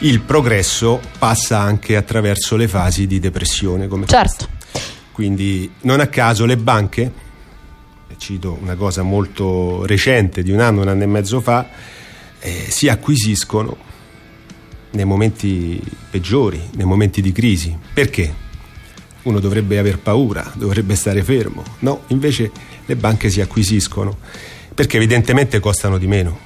il 0.00 0.20
progresso 0.20 1.00
passa 1.18 1.58
anche 1.58 1.96
attraverso 1.96 2.56
le 2.56 2.68
fasi 2.68 3.06
di 3.06 3.18
depressione. 3.18 3.88
certo. 4.06 4.06
Questa. 4.06 4.48
Quindi 5.12 5.70
non 5.80 5.98
a 6.00 6.06
caso 6.06 6.46
le 6.46 6.56
banche, 6.56 7.12
cito 8.18 8.58
una 8.60 8.74
cosa 8.74 9.02
molto 9.02 9.84
recente 9.86 10.42
di 10.42 10.50
un 10.50 10.60
anno, 10.60 10.82
un 10.82 10.88
anno 10.88 11.02
e 11.02 11.06
mezzo 11.06 11.40
fa, 11.40 11.68
eh, 12.40 12.66
si 12.68 12.88
acquisiscono 12.88 13.76
nei 14.90 15.04
momenti 15.04 15.80
peggiori, 16.10 16.60
nei 16.76 16.86
momenti 16.86 17.20
di 17.20 17.32
crisi. 17.32 17.76
Perché? 17.92 18.46
Uno 19.22 19.40
dovrebbe 19.40 19.78
aver 19.78 19.98
paura, 19.98 20.50
dovrebbe 20.54 20.94
stare 20.94 21.22
fermo. 21.22 21.62
No, 21.80 22.04
invece 22.08 22.50
le 22.86 22.96
banche 22.96 23.30
si 23.30 23.40
acquisiscono 23.40 24.16
perché 24.74 24.96
evidentemente 24.96 25.58
costano 25.58 25.98
di 25.98 26.06
meno 26.06 26.38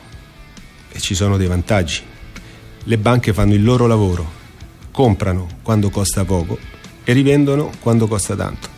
e 0.90 0.98
ci 0.98 1.14
sono 1.14 1.36
dei 1.36 1.46
vantaggi. 1.46 2.00
Le 2.84 2.98
banche 2.98 3.32
fanno 3.32 3.54
il 3.54 3.62
loro 3.62 3.86
lavoro, 3.86 4.30
comprano 4.90 5.46
quando 5.62 5.90
costa 5.90 6.24
poco 6.24 6.58
e 7.04 7.12
rivendono 7.12 7.70
quando 7.80 8.06
costa 8.06 8.34
tanto 8.34 8.71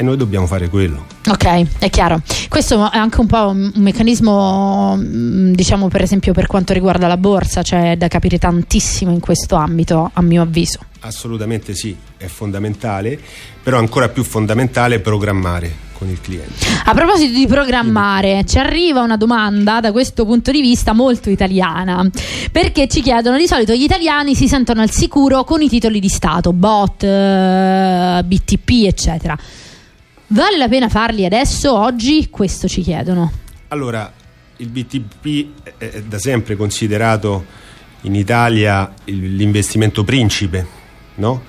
e 0.00 0.02
noi 0.02 0.16
dobbiamo 0.16 0.46
fare 0.46 0.70
quello. 0.70 1.04
Ok, 1.28 1.78
è 1.78 1.90
chiaro. 1.90 2.22
Questo 2.48 2.90
è 2.90 2.96
anche 2.96 3.20
un 3.20 3.26
po' 3.26 3.48
un 3.48 3.70
meccanismo, 3.74 4.96
mm, 4.96 5.52
diciamo 5.52 5.88
per 5.88 6.00
esempio 6.00 6.32
per 6.32 6.46
quanto 6.46 6.72
riguarda 6.72 7.06
la 7.06 7.18
borsa, 7.18 7.60
c'è 7.60 7.98
da 7.98 8.08
capire 8.08 8.38
tantissimo 8.38 9.12
in 9.12 9.20
questo 9.20 9.56
ambito, 9.56 10.10
a 10.10 10.22
mio 10.22 10.40
avviso. 10.40 10.78
Assolutamente 11.00 11.74
sì, 11.74 11.94
è 12.16 12.24
fondamentale, 12.24 13.20
però 13.62 13.76
ancora 13.76 14.08
più 14.08 14.24
fondamentale 14.24 15.00
programmare 15.00 15.88
con 15.92 16.08
il 16.08 16.18
cliente. 16.18 16.64
A 16.86 16.94
proposito 16.94 17.34
di 17.34 17.46
programmare, 17.46 18.46
ci 18.46 18.56
arriva 18.56 19.02
una 19.02 19.18
domanda 19.18 19.80
da 19.80 19.92
questo 19.92 20.24
punto 20.24 20.50
di 20.50 20.62
vista 20.62 20.94
molto 20.94 21.28
italiana, 21.28 22.08
perché 22.50 22.88
ci 22.88 23.02
chiedono 23.02 23.36
di 23.36 23.46
solito 23.46 23.74
gli 23.74 23.82
italiani 23.82 24.34
si 24.34 24.48
sentono 24.48 24.80
al 24.80 24.90
sicuro 24.90 25.44
con 25.44 25.60
i 25.60 25.68
titoli 25.68 26.00
di 26.00 26.08
Stato, 26.08 26.54
bot, 26.54 27.02
eh, 27.02 28.22
BTP, 28.24 28.86
eccetera. 28.86 29.36
Vale 30.32 30.56
la 30.56 30.68
pena 30.68 30.88
farli 30.88 31.24
adesso, 31.24 31.76
oggi? 31.76 32.28
Questo 32.30 32.68
ci 32.68 32.82
chiedono. 32.82 33.32
Allora, 33.68 34.12
il 34.58 34.68
BTP 34.68 35.76
è 35.76 36.02
da 36.02 36.20
sempre 36.20 36.54
considerato 36.54 37.44
in 38.02 38.14
Italia 38.14 38.94
l'investimento 39.06 40.04
principe, 40.04 40.64
no? 41.16 41.42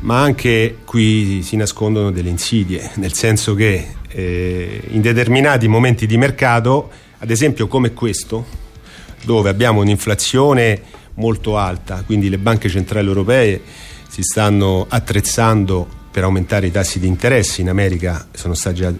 Ma 0.00 0.22
anche 0.22 0.78
qui 0.86 1.42
si 1.42 1.56
nascondono 1.56 2.10
delle 2.10 2.30
insidie, 2.30 2.90
nel 2.94 3.12
senso 3.12 3.54
che 3.54 3.88
eh, 4.08 4.80
in 4.92 5.02
determinati 5.02 5.68
momenti 5.68 6.06
di 6.06 6.16
mercato, 6.16 6.90
ad 7.18 7.28
esempio 7.28 7.66
come 7.66 7.92
questo, 7.92 8.46
dove 9.24 9.50
abbiamo 9.50 9.82
un'inflazione 9.82 10.80
molto 11.16 11.58
alta, 11.58 12.02
quindi 12.06 12.30
le 12.30 12.38
banche 12.38 12.70
centrali 12.70 13.06
europee 13.06 13.60
si 14.08 14.22
stanno 14.22 14.86
attrezzando 14.88 15.98
per 16.10 16.24
aumentare 16.24 16.66
i 16.66 16.70
tassi 16.70 16.98
di 16.98 17.06
interesse 17.06 17.60
in 17.60 17.68
America 17.68 18.26
sono, 18.32 18.54
già, 18.54 18.92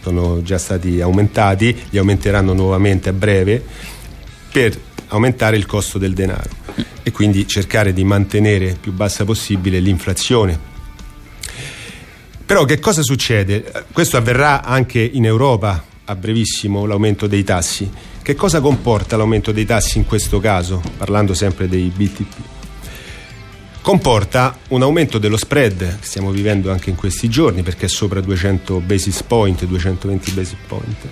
sono 0.00 0.42
già 0.42 0.58
stati 0.58 1.00
aumentati, 1.00 1.76
li 1.90 1.98
aumenteranno 1.98 2.52
nuovamente 2.52 3.08
a 3.08 3.12
breve 3.12 3.62
per 4.50 4.78
aumentare 5.08 5.56
il 5.56 5.66
costo 5.66 5.98
del 5.98 6.14
denaro 6.14 6.50
e 7.02 7.10
quindi 7.10 7.46
cercare 7.46 7.92
di 7.92 8.04
mantenere 8.04 8.76
più 8.80 8.92
bassa 8.92 9.24
possibile 9.24 9.80
l'inflazione. 9.80 10.70
Però 12.44 12.64
che 12.64 12.78
cosa 12.78 13.02
succede? 13.02 13.84
Questo 13.92 14.16
avverrà 14.16 14.62
anche 14.62 15.00
in 15.00 15.24
Europa 15.24 15.84
a 16.04 16.14
brevissimo 16.14 16.86
l'aumento 16.86 17.26
dei 17.26 17.44
tassi. 17.44 17.90
Che 18.22 18.34
cosa 18.34 18.60
comporta 18.60 19.16
l'aumento 19.16 19.52
dei 19.52 19.64
tassi 19.64 19.98
in 19.98 20.06
questo 20.06 20.38
caso, 20.38 20.80
parlando 20.96 21.34
sempre 21.34 21.68
dei 21.68 21.90
BTP? 21.94 22.61
Comporta 23.82 24.58
un 24.68 24.82
aumento 24.82 25.18
dello 25.18 25.36
spread 25.36 25.98
che 25.98 26.06
stiamo 26.06 26.30
vivendo 26.30 26.70
anche 26.70 26.88
in 26.88 26.96
questi 26.96 27.28
giorni 27.28 27.62
perché 27.62 27.86
è 27.86 27.88
sopra 27.88 28.20
200 28.20 28.80
basis 28.80 29.22
point, 29.24 29.64
220 29.64 30.30
basis 30.30 30.56
point 30.66 31.08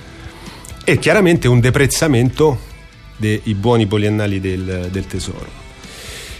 e 0.84 0.98
chiaramente 0.98 1.48
un 1.48 1.60
deprezzamento 1.60 2.68
dei 3.16 3.54
buoni 3.54 3.86
poliannali 3.86 4.40
del, 4.40 4.88
del 4.90 5.06
tesoro. 5.06 5.46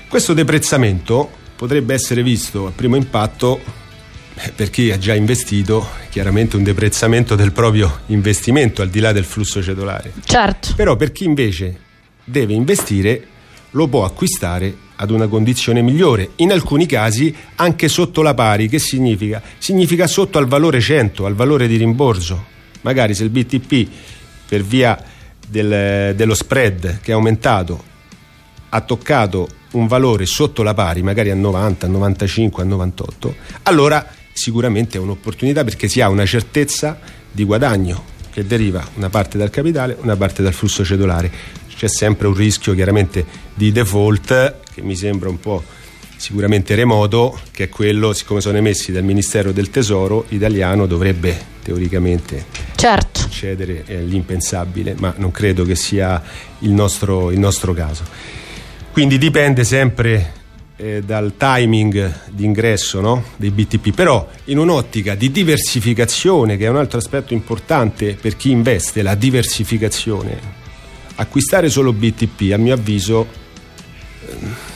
Questo 0.09 0.33
deprezzamento 0.33 1.31
potrebbe 1.55 1.95
essere 1.95 2.23
visto 2.23 2.67
a 2.67 2.73
primo 2.75 2.97
impatto 2.97 3.61
eh, 4.35 4.51
per 4.51 4.71
chi 4.71 4.91
ha 4.91 4.99
già 4.99 5.15
investito, 5.15 5.87
chiaramente 6.09 6.57
un 6.57 6.63
deprezzamento 6.63 7.35
del 7.35 7.53
proprio 7.53 8.01
investimento 8.07 8.83
al 8.83 8.89
di 8.89 8.99
là 8.99 9.13
del 9.13 9.25
flusso 9.25 9.63
cedolare. 9.63 10.13
Certo. 10.25 10.73
Però 10.75 10.97
per 10.97 11.13
chi 11.13 11.25
invece 11.25 11.79
deve 12.25 12.55
investire 12.55 13.27
lo 13.71 13.89
può 13.89 14.05
acquistare 14.05 14.89
ad 14.97 15.11
una 15.11 15.29
condizione 15.29 15.83
migliore, 15.83 16.31
in 16.37 16.53
alcuni 16.53 16.87
casi 16.87 17.35
anche 17.57 17.89
sotto 17.89 18.23
la 18.23 18.35
pari, 18.35 18.69
che 18.69 18.79
significa? 18.79 19.43
Significa 19.59 20.07
sotto 20.07 20.39
al 20.39 20.47
valore 20.47 20.81
100, 20.81 21.25
al 21.25 21.35
valore 21.35 21.67
di 21.67 21.77
rimborso. 21.77 22.47
Magari 22.83 23.15
se 23.15 23.25
il 23.25 23.31
BTP 23.31 23.89
per 24.47 24.63
via 24.63 25.03
del, 25.47 26.15
dello 26.15 26.35
spread 26.35 27.01
che 27.01 27.11
è 27.11 27.15
aumentato 27.15 27.89
ha 28.71 28.81
toccato 28.81 29.49
un 29.73 29.87
valore 29.87 30.27
sotto 30.27 30.63
la 30.63 30.75
pari, 30.75 31.03
magari 31.03 31.31
a 31.31 31.35
90, 31.35 31.87
a 31.87 31.89
95, 31.89 32.63
a 32.63 32.67
98, 32.67 33.35
allora 33.65 34.07
sicuramente 34.33 34.99
è 34.99 35.01
un'opportunità 35.01 35.65
perché 35.65 35.89
si 35.89 36.01
ha 36.01 36.09
una 36.09 36.27
certezza 36.27 36.99
di 37.31 37.45
guadagno 37.45 38.19
che 38.31 38.47
deriva 38.47 38.87
una 38.95 39.09
parte 39.09 39.39
dal 39.39 39.51
capitale, 39.51 39.97
una 40.01 40.17
parte 40.17 40.43
dal 40.43 40.53
flusso 40.53 40.85
cedolare 40.85 41.31
c'è 41.81 41.89
sempre 41.89 42.27
un 42.27 42.35
rischio 42.35 42.75
chiaramente 42.75 43.25
di 43.55 43.73
default 43.73 44.57
che 44.75 44.83
mi 44.83 44.95
sembra 44.95 45.31
un 45.31 45.41
po' 45.41 45.65
sicuramente 46.15 46.75
remoto, 46.75 47.41
che 47.53 47.65
è 47.65 47.69
quello, 47.71 48.13
siccome 48.13 48.43
sono 48.43 48.59
emessi 48.59 48.93
dal 48.93 49.03
Ministero 49.03 49.51
del 49.51 49.71
Tesoro 49.71 50.27
italiano, 50.29 50.85
dovrebbe 50.85 51.35
teoricamente 51.63 52.45
certo. 52.75 53.21
succedere 53.21 53.85
eh, 53.87 54.03
l'impensabile, 54.03 54.95
ma 54.99 55.15
non 55.17 55.31
credo 55.31 55.65
che 55.65 55.75
sia 55.75 56.23
il 56.59 56.71
nostro, 56.71 57.31
il 57.31 57.39
nostro 57.39 57.73
caso. 57.73 58.05
Quindi 58.93 59.17
dipende 59.17 59.65
sempre 59.65 60.35
eh, 60.77 61.03
dal 61.03 61.33
timing 61.39 62.29
di 62.29 62.45
ingresso 62.45 63.01
no? 63.01 63.25
dei 63.37 63.53
BTP, 63.53 63.95
però 63.95 64.29
in 64.45 64.59
un'ottica 64.59 65.15
di 65.15 65.31
diversificazione, 65.31 66.59
che 66.59 66.67
è 66.67 66.69
un 66.69 66.77
altro 66.77 66.99
aspetto 66.99 67.33
importante 67.33 68.19
per 68.21 68.37
chi 68.37 68.51
investe, 68.51 69.01
la 69.01 69.15
diversificazione 69.15 70.60
acquistare 71.21 71.69
solo 71.69 71.93
BTP 71.93 72.53
a 72.53 72.57
mio 72.57 72.75
avviso 72.75 73.27
eh, 74.27 74.69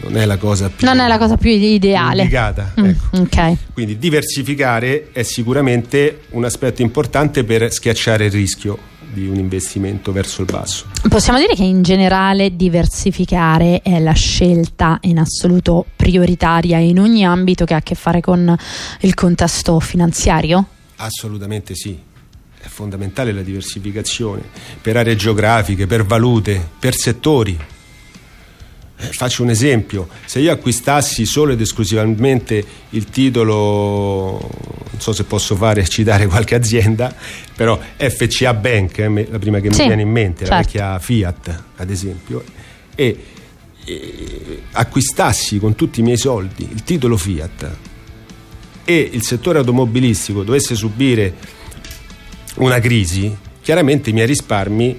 non 0.00 0.16
è 0.16 0.24
la 0.24 0.36
cosa 0.36 0.68
più 0.70 0.86
Non 0.86 1.00
è 1.00 1.08
la 1.08 1.18
cosa 1.18 1.36
più 1.36 1.50
ideale. 1.50 2.22
indicata, 2.22 2.72
Mm, 2.80 2.84
ecco. 2.84 3.16
ok. 3.20 3.56
Quindi 3.72 3.98
diversificare 3.98 5.08
è 5.12 5.22
sicuramente 5.24 6.20
un 6.30 6.44
aspetto 6.44 6.82
importante 6.82 7.42
per 7.44 7.72
schiacciare 7.72 8.26
il 8.26 8.30
rischio 8.30 8.78
di 9.12 9.26
un 9.26 9.36
investimento 9.36 10.12
verso 10.12 10.42
il 10.42 10.46
basso. 10.50 10.84
Possiamo 11.08 11.38
dire 11.40 11.54
che 11.54 11.64
in 11.64 11.82
generale 11.82 12.54
diversificare 12.54 13.80
è 13.82 13.98
la 13.98 14.12
scelta 14.12 14.98
in 15.02 15.18
assoluto 15.18 15.86
prioritaria 15.96 16.78
in 16.78 17.00
ogni 17.00 17.24
ambito 17.26 17.64
che 17.64 17.74
ha 17.74 17.78
a 17.78 17.82
che 17.82 17.94
fare 17.96 18.20
con 18.20 18.54
il 19.00 19.14
contesto 19.14 19.80
finanziario? 19.80 20.64
Assolutamente 20.96 21.74
sì. 21.74 21.98
È 22.60 22.66
fondamentale 22.66 23.32
la 23.32 23.42
diversificazione 23.42 24.42
per 24.80 24.96
aree 24.96 25.16
geografiche, 25.16 25.86
per 25.86 26.04
valute, 26.04 26.66
per 26.78 26.94
settori. 26.94 27.58
Eh, 29.00 29.12
faccio 29.12 29.44
un 29.44 29.50
esempio, 29.50 30.08
se 30.24 30.40
io 30.40 30.50
acquistassi 30.50 31.24
solo 31.24 31.52
ed 31.52 31.60
esclusivamente 31.60 32.64
il 32.90 33.04
titolo, 33.04 34.40
non 34.90 35.00
so 35.00 35.12
se 35.12 35.22
posso 35.22 35.54
fare 35.54 35.86
citare 35.88 36.26
qualche 36.26 36.56
azienda, 36.56 37.14
però 37.54 37.78
FCA 37.96 38.54
Bank, 38.54 38.98
eh, 38.98 39.28
la 39.30 39.38
prima 39.38 39.60
che 39.60 39.72
Sì, 39.72 39.82
mi 39.82 39.86
viene 39.86 40.02
in 40.02 40.10
mente, 40.10 40.44
la 40.44 40.50
certo. 40.50 40.64
vecchia 40.64 40.98
Fiat 40.98 41.62
ad 41.76 41.90
esempio, 41.90 42.42
e, 42.96 43.24
e 43.84 44.62
acquistassi 44.72 45.60
con 45.60 45.76
tutti 45.76 46.00
i 46.00 46.02
miei 46.02 46.18
soldi 46.18 46.68
il 46.68 46.82
titolo 46.82 47.16
Fiat 47.16 47.76
e 48.84 49.10
il 49.12 49.22
settore 49.22 49.58
automobilistico 49.58 50.42
dovesse 50.42 50.74
subire 50.74 51.34
una 52.58 52.78
crisi, 52.80 53.34
chiaramente 53.62 54.10
i 54.10 54.12
miei 54.12 54.26
risparmi, 54.26 54.96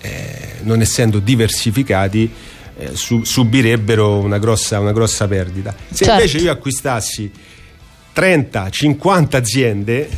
eh, 0.00 0.38
non 0.62 0.80
essendo 0.80 1.18
diversificati, 1.18 2.30
eh, 2.78 2.90
su- 2.94 3.24
subirebbero 3.24 4.18
una 4.18 4.38
grossa, 4.38 4.78
una 4.80 4.92
grossa 4.92 5.26
perdita. 5.26 5.74
Se 5.90 6.04
Certo. 6.04 6.12
invece 6.12 6.38
io 6.38 6.50
acquistassi 6.52 7.30
30-50 8.12 9.36
aziende, 9.36 10.08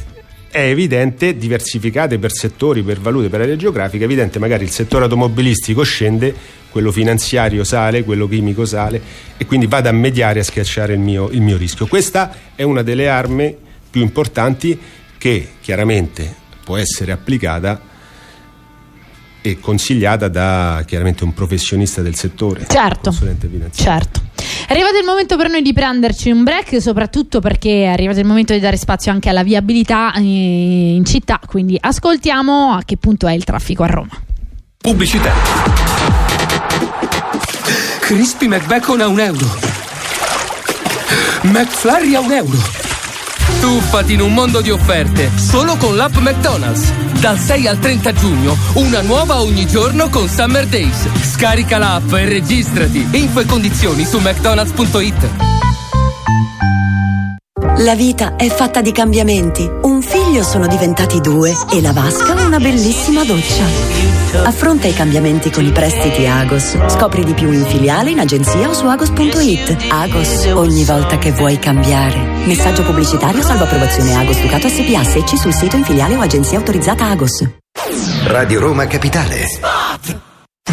è 0.51 0.61
evidente, 0.61 1.37
diversificate 1.37 2.19
per 2.19 2.33
settori, 2.33 2.83
per 2.83 3.01
valute, 3.01 3.29
per 3.29 3.43
aree 3.43 3.57
geografiche, 3.57 4.05
è 4.05 4.07
evidente 4.07 4.39
magari 4.39 4.65
il 4.65 4.71
settore 4.71 5.05
automobilistico 5.05 5.83
scende, 5.83 6.35
quello 6.71 6.91
finanziario 6.91 7.65
sale, 7.65 8.03
quello 8.03 8.29
chimico 8.29 8.65
sale 8.65 9.01
e 9.37 9.47
quindi 9.47 9.67
vado 9.67 9.89
a 9.89 9.93
mediare 9.93 10.41
a 10.41 10.45
schiacciare 10.45 10.95
il 10.95 11.01
mio, 11.01 11.29
il 11.31 11.43
mio 11.43 11.57
rischio. 11.57 11.87
Questa 11.87 12.35
è 12.55 12.63
una 12.63 12.83
delle 12.83 13.09
armi 13.09 13.55
più 13.91 14.01
importanti 14.03 14.79
che 15.19 15.49
chiaramente 15.61 16.47
può 16.69 16.77
essere 16.77 17.13
applicata 17.13 17.81
e 19.41 19.59
consigliata 19.59 20.29
da 20.29 20.83
chiaramente 20.87 21.25
un 21.25 21.33
professionista 21.33 22.03
del 22.03 22.15
settore, 22.15 22.67
Certo. 22.69 23.09
consulente 23.09 23.49
finanziario. 23.49 24.03
Certo. 24.03 24.21
È 24.67 24.73
arrivato 24.73 24.99
il 24.99 25.07
momento 25.07 25.39
per 25.39 25.49
noi 25.49 25.63
di 25.63 25.73
prenderci 25.73 26.31
un 26.31 26.45
break, 26.45 26.79
soprattutto 26.83 27.41
perché 27.41 27.85
è 27.85 27.87
arrivato 27.87 28.19
il 28.21 28.27
momento 28.27 28.53
di 28.53 28.61
dare 28.61 28.77
spazio 28.77 29.11
anche 29.11 29.31
alla 29.31 29.43
viabilità 29.43 30.13
eh, 30.13 30.21
in 30.21 31.05
città, 31.07 31.41
quindi 31.47 31.79
ascoltiamo 31.81 32.73
a 32.73 32.83
che 32.85 32.99
punto 32.99 33.27
è 33.27 33.33
il 33.33 33.45
traffico 33.45 33.83
a 33.85 33.87
Roma. 33.87 34.21
Pubblicità. 34.77 35.33
Crispy 38.01 38.47
McBacon 38.47 39.01
a 39.01 39.07
un 39.07 39.21
euro. 39.21 39.47
McFlurry 41.45 42.15
a 42.15 42.21
un 42.21 42.33
euro. 42.33 42.78
Tuffati 43.61 44.13
in 44.13 44.21
un 44.21 44.33
mondo 44.33 44.61
di 44.61 44.71
offerte, 44.71 45.31
solo 45.37 45.77
con 45.77 45.97
l'app 45.97 46.17
McDonald's. 46.17 46.93
Dal 47.21 47.39
6 47.39 47.67
al 47.67 47.79
30 47.79 48.13
giugno, 48.13 48.57
una 48.75 49.03
nuova 49.03 49.41
ogni 49.41 49.67
giorno 49.67 50.09
con 50.09 50.29
Summer 50.29 50.67
Days. 50.67 51.09
Scarica 51.21 51.79
l'app 51.79 52.13
e 52.13 52.25
registrati. 52.25 53.07
Info 53.11 53.41
e 53.41 53.47
condizioni 53.47 54.05
su 54.05 54.19
mcdonalds.it. 54.19 55.29
La 57.79 57.95
vita 57.95 58.37
è 58.37 58.49
fatta 58.49 58.81
di 58.81 58.93
cambiamenti. 58.93 59.69
Un 59.83 60.03
figlio 60.03 60.43
sono 60.43 60.67
diventati 60.67 61.21
due 61.21 61.55
e 61.71 61.81
la 61.81 61.93
vasca 61.93 62.35
una 62.49 62.59
bellissima 62.59 63.25
doccia. 63.25 64.08
Affronta 64.35 64.87
i 64.87 64.95
cambiamenti 64.95 65.51
con 65.51 65.65
i 65.65 65.73
prestiti 65.73 66.27
Agos. 66.27 66.77
Scopri 66.89 67.25
di 67.25 67.35
più 67.35 67.51
in 67.51 67.65
filiale, 67.65 68.11
in 68.11 68.21
agenzia 68.21 68.69
o 68.69 68.75
su 68.75 68.87
agos.it. 68.87 69.87
Agos, 69.91 70.47
ogni 70.55 70.85
volta 70.85 71.19
che 71.19 71.33
vuoi 71.33 71.59
cambiare. 71.59 72.45
Messaggio 72.45 72.83
pubblicitario 72.83 73.43
salvo 73.43 73.65
approvazione 73.65 74.15
Agos 74.15 74.41
Ducato 74.41 74.69
SPA 74.69 75.05
secci 75.05 75.37
sul 75.37 75.55
sito 75.55 75.77
in 75.77 75.85
filiale 75.85 76.17
o 76.17 76.21
agenzia 76.21 76.59
autorizzata 76.59 77.07
Agos. 77.07 77.45
Radio 78.25 78.61
Roma 78.61 78.87
Capitale. 78.87 80.28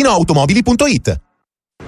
ValentinoAutomobili.it 0.00 1.20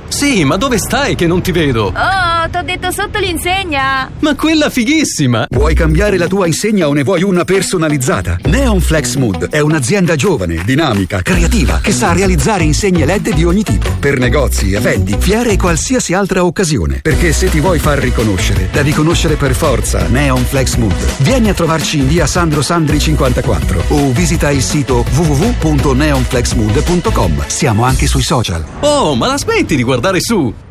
Sì, 0.09 0.44
ma 0.44 0.57
dove 0.57 0.79
stai 0.79 1.14
che 1.14 1.27
non 1.27 1.40
ti 1.40 1.53
vedo? 1.53 1.87
Oh, 1.87 2.32
t'ho 2.48 2.62
detto 2.62 2.90
sotto 2.90 3.18
l'insegna! 3.18 4.11
Ma 4.20 4.35
quella 4.35 4.70
fighissima! 4.70 5.46
Vuoi 5.50 5.74
cambiare 5.74 6.16
la 6.16 6.26
tua 6.26 6.46
insegna 6.46 6.88
o 6.88 6.92
ne 6.92 7.02
vuoi 7.02 7.22
una 7.22 7.44
personalizzata? 7.44 8.38
Neon 8.44 8.81
Flex 8.81 9.16
Mood 9.16 9.50
è 9.50 9.61
un'azienda 9.61 10.16
giovane, 10.16 10.62
dinamica, 10.64 11.20
creativa 11.22 11.81
che 11.81 11.92
sa 11.92 12.12
realizzare 12.12 12.64
insegne 12.64 13.05
LED 13.05 13.35
di 13.35 13.44
ogni 13.44 13.62
tipo 13.62 13.90
per 13.98 14.18
negozi, 14.18 14.72
eventi, 14.72 15.16
fiere 15.18 15.52
e 15.52 15.57
qualsiasi 15.57 16.14
altra 16.14 16.44
occasione. 16.44 17.00
Perché 17.02 17.33
se 17.33 17.48
ti 17.48 17.61
vuoi 17.61 17.78
far 17.78 17.98
riconoscere, 17.98 18.68
devi 18.72 18.92
conoscere 18.92 19.37
per 19.37 19.55
forza 19.55 20.09
Neon 20.09 20.44
Flex 20.44 20.74
Mood. 20.76 20.94
Vieni 21.18 21.50
a 21.50 21.55
trovarci 21.55 21.98
in 21.98 22.09
via 22.09 22.26
Sandro 22.26 22.62
Sandri 22.62 22.98
54 22.98 23.85
o 23.88 24.11
visita 24.12 24.50
il 24.50 24.62
sito 24.62 25.05
www.neonflexmood.com. 25.14 27.44
Siamo 27.46 27.85
anche 27.85 28.07
sui 28.07 28.22
social. 28.22 28.64
Oh, 28.81 29.14
ma 29.14 29.26
la 29.26 29.38
smetti 29.38 29.76
di 29.76 29.83
guardare 29.83 30.20
su! 30.20 30.70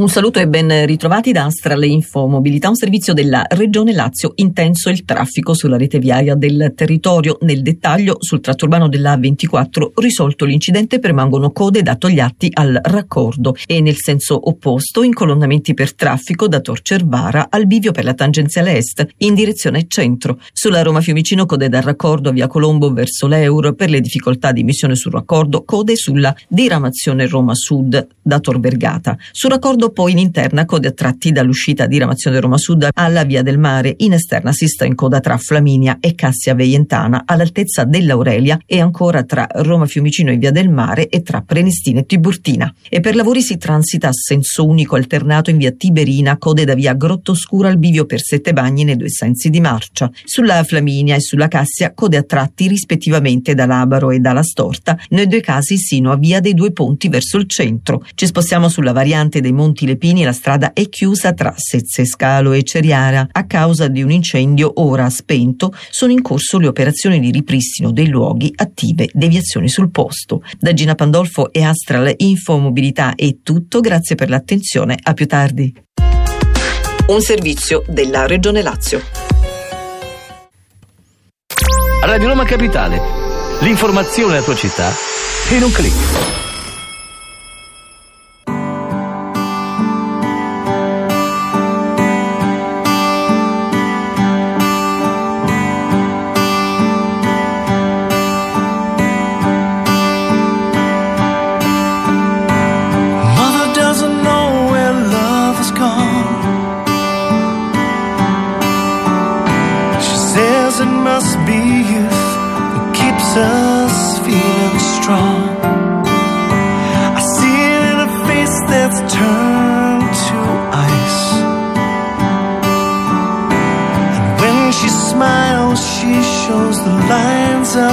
Un 0.00 0.08
saluto 0.08 0.38
e 0.38 0.48
ben 0.48 0.86
ritrovati 0.86 1.30
da 1.30 1.44
Astral 1.44 1.84
Infomobilità, 1.84 2.70
un 2.70 2.74
servizio 2.74 3.12
della 3.12 3.44
Regione 3.50 3.92
Lazio. 3.92 4.32
Intenso 4.36 4.88
il 4.88 5.04
traffico 5.04 5.52
sulla 5.52 5.76
rete 5.76 5.98
viaria 5.98 6.34
del 6.34 6.72
territorio. 6.74 7.36
Nel 7.42 7.60
dettaglio, 7.60 8.16
sul 8.18 8.40
tratto 8.40 8.64
urbano 8.64 8.88
della 8.88 9.14
A24, 9.14 9.90
risolto 9.96 10.46
l'incidente, 10.46 11.00
permangono 11.00 11.50
code 11.50 11.82
da 11.82 11.96
Togliatti 11.96 12.48
al 12.50 12.80
raccordo 12.82 13.54
e 13.66 13.82
nel 13.82 13.96
senso 13.98 14.40
opposto, 14.48 15.02
incolonnamenti 15.02 15.74
per 15.74 15.92
traffico 15.92 16.48
da 16.48 16.60
Tor 16.60 16.80
Cervara 16.80 17.48
al 17.50 17.66
bivio 17.66 17.92
per 17.92 18.04
la 18.04 18.14
tangenziale 18.14 18.78
est 18.78 19.06
in 19.18 19.34
direzione 19.34 19.84
centro. 19.86 20.40
Sulla 20.54 20.80
Roma 20.80 21.02
Fiumicino, 21.02 21.44
code 21.44 21.68
dal 21.68 21.82
raccordo 21.82 22.32
via 22.32 22.46
Colombo 22.46 22.90
verso 22.90 23.26
l'Euro 23.26 23.74
per 23.74 23.90
le 23.90 24.00
difficoltà 24.00 24.50
di 24.50 24.64
missione 24.64 24.96
sul 24.96 25.12
raccordo, 25.12 25.62
code 25.62 25.94
sulla 25.94 26.34
diramazione 26.48 27.26
Roma 27.26 27.54
Sud 27.54 28.06
da 28.22 28.40
Tor 28.40 28.60
Vergata. 28.60 29.18
Sul 29.30 29.50
raccordo 29.50 29.88
poi 29.90 30.12
in 30.12 30.18
interna 30.18 30.64
code 30.64 30.88
a 30.88 30.92
tratti 30.92 31.32
dall'uscita 31.32 31.86
di 31.86 31.98
Ramazione 31.98 32.40
Roma 32.40 32.58
Sud 32.58 32.88
alla 32.92 33.24
Via 33.24 33.42
del 33.42 33.58
Mare, 33.58 33.94
in 33.98 34.12
esterna 34.12 34.52
si 34.52 34.66
sta 34.66 34.84
in 34.84 34.94
coda 34.94 35.20
tra 35.20 35.36
Flaminia 35.36 35.98
e 36.00 36.14
Cassia 36.14 36.54
Veientana 36.54 37.22
all'altezza 37.26 37.84
dell'Aurelia 37.84 38.58
e 38.66 38.80
ancora 38.80 39.22
tra 39.24 39.46
Roma 39.50 39.86
Fiumicino 39.86 40.30
e 40.30 40.36
Via 40.36 40.50
del 40.50 40.68
Mare 40.68 41.08
e 41.08 41.22
tra 41.22 41.42
Prenestina 41.42 42.00
e 42.00 42.06
Tiburtina. 42.06 42.72
E 42.88 43.00
per 43.00 43.14
lavori 43.14 43.42
si 43.42 43.56
transita 43.56 44.08
a 44.08 44.12
senso 44.12 44.66
unico 44.66 44.96
alternato 44.96 45.50
in 45.50 45.58
Via 45.58 45.72
Tiberina, 45.72 46.38
code 46.38 46.64
da 46.64 46.74
Via 46.74 46.94
Grottoscura 46.94 47.68
al 47.68 47.78
bivio 47.78 48.06
per 48.06 48.20
Sette 48.20 48.52
Bagni 48.52 48.84
nei 48.84 48.96
due 48.96 49.10
sensi 49.10 49.50
di 49.50 49.60
marcia. 49.60 50.10
Sulla 50.24 50.62
Flaminia 50.64 51.16
e 51.16 51.20
sulla 51.20 51.48
Cassia 51.48 51.92
code 51.94 52.16
a 52.16 52.22
tratti 52.22 52.68
rispettivamente 52.68 53.54
da 53.54 53.66
Labaro 53.66 54.10
e 54.10 54.18
dalla 54.18 54.42
Storta, 54.42 54.98
nei 55.10 55.26
due 55.26 55.40
casi 55.40 55.76
sino 55.76 56.12
a 56.12 56.16
Via 56.16 56.40
dei 56.40 56.54
Due 56.54 56.72
Ponti 56.72 57.08
verso 57.08 57.36
il 57.36 57.46
centro. 57.46 58.04
Ci 58.14 58.26
spostiamo 58.26 58.68
sulla 58.68 58.92
variante 58.92 59.40
dei 59.40 59.52
Monti 59.52 59.79
Montilepini 59.80 60.24
la 60.24 60.32
strada 60.32 60.72
è 60.74 60.88
chiusa 60.90 61.32
tra 61.32 61.54
Sezzescalo 61.56 62.52
e 62.52 62.62
Ceriara 62.64 63.28
a 63.32 63.46
causa 63.46 63.88
di 63.88 64.02
un 64.02 64.10
incendio 64.10 64.72
ora 64.76 65.08
spento. 65.08 65.74
Sono 65.88 66.12
in 66.12 66.20
corso 66.20 66.58
le 66.58 66.66
operazioni 66.66 67.18
di 67.18 67.30
ripristino 67.30 67.90
dei 67.90 68.08
luoghi 68.08 68.52
attive 68.54 69.08
deviazioni 69.10 69.70
sul 69.70 69.90
posto. 69.90 70.42
Da 70.58 70.74
Gina 70.74 70.94
Pandolfo 70.94 71.50
e 71.50 71.62
Astral 71.62 72.12
Info 72.18 72.58
Mobilità 72.58 73.14
è 73.14 73.36
tutto, 73.42 73.80
grazie 73.80 74.16
per 74.16 74.28
l'attenzione, 74.28 74.98
a 75.02 75.14
più 75.14 75.26
tardi. 75.26 75.72
Un 77.06 77.20
servizio 77.22 77.82
della 77.88 78.26
Regione 78.26 78.60
Lazio. 78.60 79.00
Radio 82.02 82.28
Roma 82.28 82.44
Capitale, 82.44 83.00
l'informazione 83.60 84.34
alla 84.34 84.42
tua 84.42 84.54
città 84.54 84.92
in 85.52 85.62
un 85.62 85.72
clic. 85.72 86.49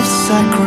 sacrifice 0.08 0.67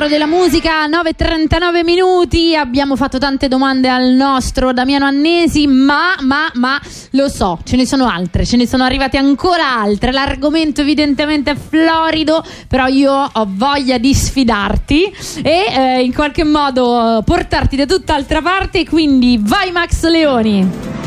capolavoro 0.00 0.08
della 0.08 0.26
musica, 0.26 0.86
9.39 0.86 1.84
minuti, 1.84 2.56
abbiamo 2.56 2.96
fatto 2.96 3.18
tante 3.18 3.48
domande 3.48 3.88
al 3.88 4.12
nostro 4.12 4.72
Damiano 4.72 5.04
Annesi, 5.04 5.66
ma, 5.66 6.14
ma, 6.20 6.50
ma, 6.54 6.80
lo 7.10 7.28
so, 7.28 7.58
ce 7.64 7.76
ne 7.76 7.86
sono 7.86 8.08
altre, 8.08 8.46
ce 8.46 8.56
ne 8.56 8.66
sono 8.66 8.84
arrivate 8.84 9.18
ancora 9.18 9.78
altre, 9.78 10.12
l'argomento 10.12 10.80
evidentemente 10.80 11.50
è 11.50 11.56
florido, 11.56 12.42
però 12.66 12.86
io 12.86 13.12
ho 13.12 13.46
voglia 13.50 13.98
di 13.98 14.14
sfidarti 14.14 15.12
e 15.42 15.66
eh, 15.68 16.02
in 16.02 16.14
qualche 16.14 16.44
modo 16.44 17.22
portarti 17.24 17.76
da 17.76 17.84
tutt'altra 17.84 18.40
parte, 18.40 18.86
quindi 18.86 19.38
vai 19.42 19.70
Max 19.70 20.04
Leoni! 20.04 20.99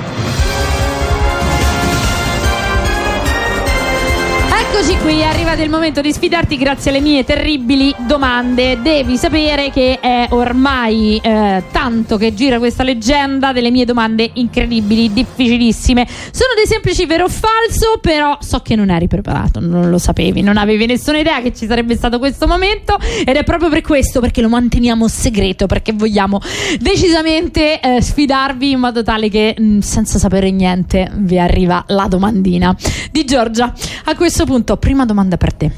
Eccoci 4.75 4.97
qui, 4.97 5.19
è 5.19 5.25
arrivato 5.25 5.61
il 5.61 5.69
momento 5.69 6.01
di 6.01 6.11
sfidarti 6.11 6.57
grazie 6.57 6.89
alle 6.89 6.99
mie 6.99 7.23
terribili 7.23 7.93
domande. 8.07 8.81
Devi 8.81 9.17
sapere 9.17 9.69
che 9.69 9.99
è 9.99 10.25
ormai 10.31 11.21
eh, 11.21 11.61
tanto 11.71 12.17
che 12.17 12.33
gira 12.33 12.57
questa 12.57 12.81
leggenda 12.81 13.53
delle 13.53 13.69
mie 13.69 13.85
domande 13.85 14.31
incredibili, 14.33 15.13
difficilissime. 15.13 16.07
Sono 16.07 16.55
dei 16.55 16.65
semplici 16.65 17.05
vero 17.05 17.25
o 17.25 17.29
falso, 17.29 17.99
però 18.01 18.39
so 18.41 18.61
che 18.61 18.75
non 18.75 18.89
eri 18.89 19.07
preparato, 19.07 19.59
non 19.59 19.91
lo 19.91 19.99
sapevi, 19.99 20.41
non 20.41 20.57
avevi 20.57 20.87
nessuna 20.87 21.19
idea 21.19 21.39
che 21.41 21.53
ci 21.53 21.67
sarebbe 21.67 21.95
stato 21.95 22.17
questo 22.17 22.47
momento 22.47 22.97
ed 23.23 23.35
è 23.35 23.43
proprio 23.43 23.69
per 23.69 23.81
questo, 23.81 24.21
perché 24.21 24.41
lo 24.41 24.49
manteniamo 24.49 25.07
segreto, 25.07 25.67
perché 25.67 25.93
vogliamo 25.93 26.41
decisamente 26.79 27.79
eh, 27.79 28.01
sfidarvi 28.01 28.71
in 28.71 28.79
modo 28.79 29.03
tale 29.03 29.29
che 29.29 29.53
mh, 29.55 29.79
senza 29.79 30.17
sapere 30.17 30.49
niente 30.49 31.11
vi 31.13 31.37
arriva 31.37 31.83
la 31.89 32.07
domandina 32.07 32.75
di 33.11 33.23
Giorgia. 33.23 33.71
A 34.05 34.15
questo 34.15 34.45
punto, 34.45 34.61
prima 34.77 35.05
domanda 35.05 35.37
per 35.37 35.53
te. 35.53 35.71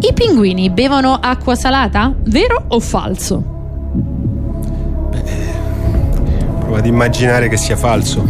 I 0.00 0.12
pinguini 0.12 0.70
bevono 0.70 1.14
acqua 1.20 1.54
salata? 1.54 2.12
Vero 2.24 2.64
o 2.68 2.80
falso? 2.80 3.42
Prova 6.60 6.78
ad 6.78 6.86
immaginare 6.86 7.48
che 7.48 7.56
sia 7.56 7.76
falso. 7.76 8.26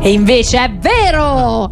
E 0.00 0.12
invece 0.12 0.64
è 0.64 0.70
vero! 0.70 1.70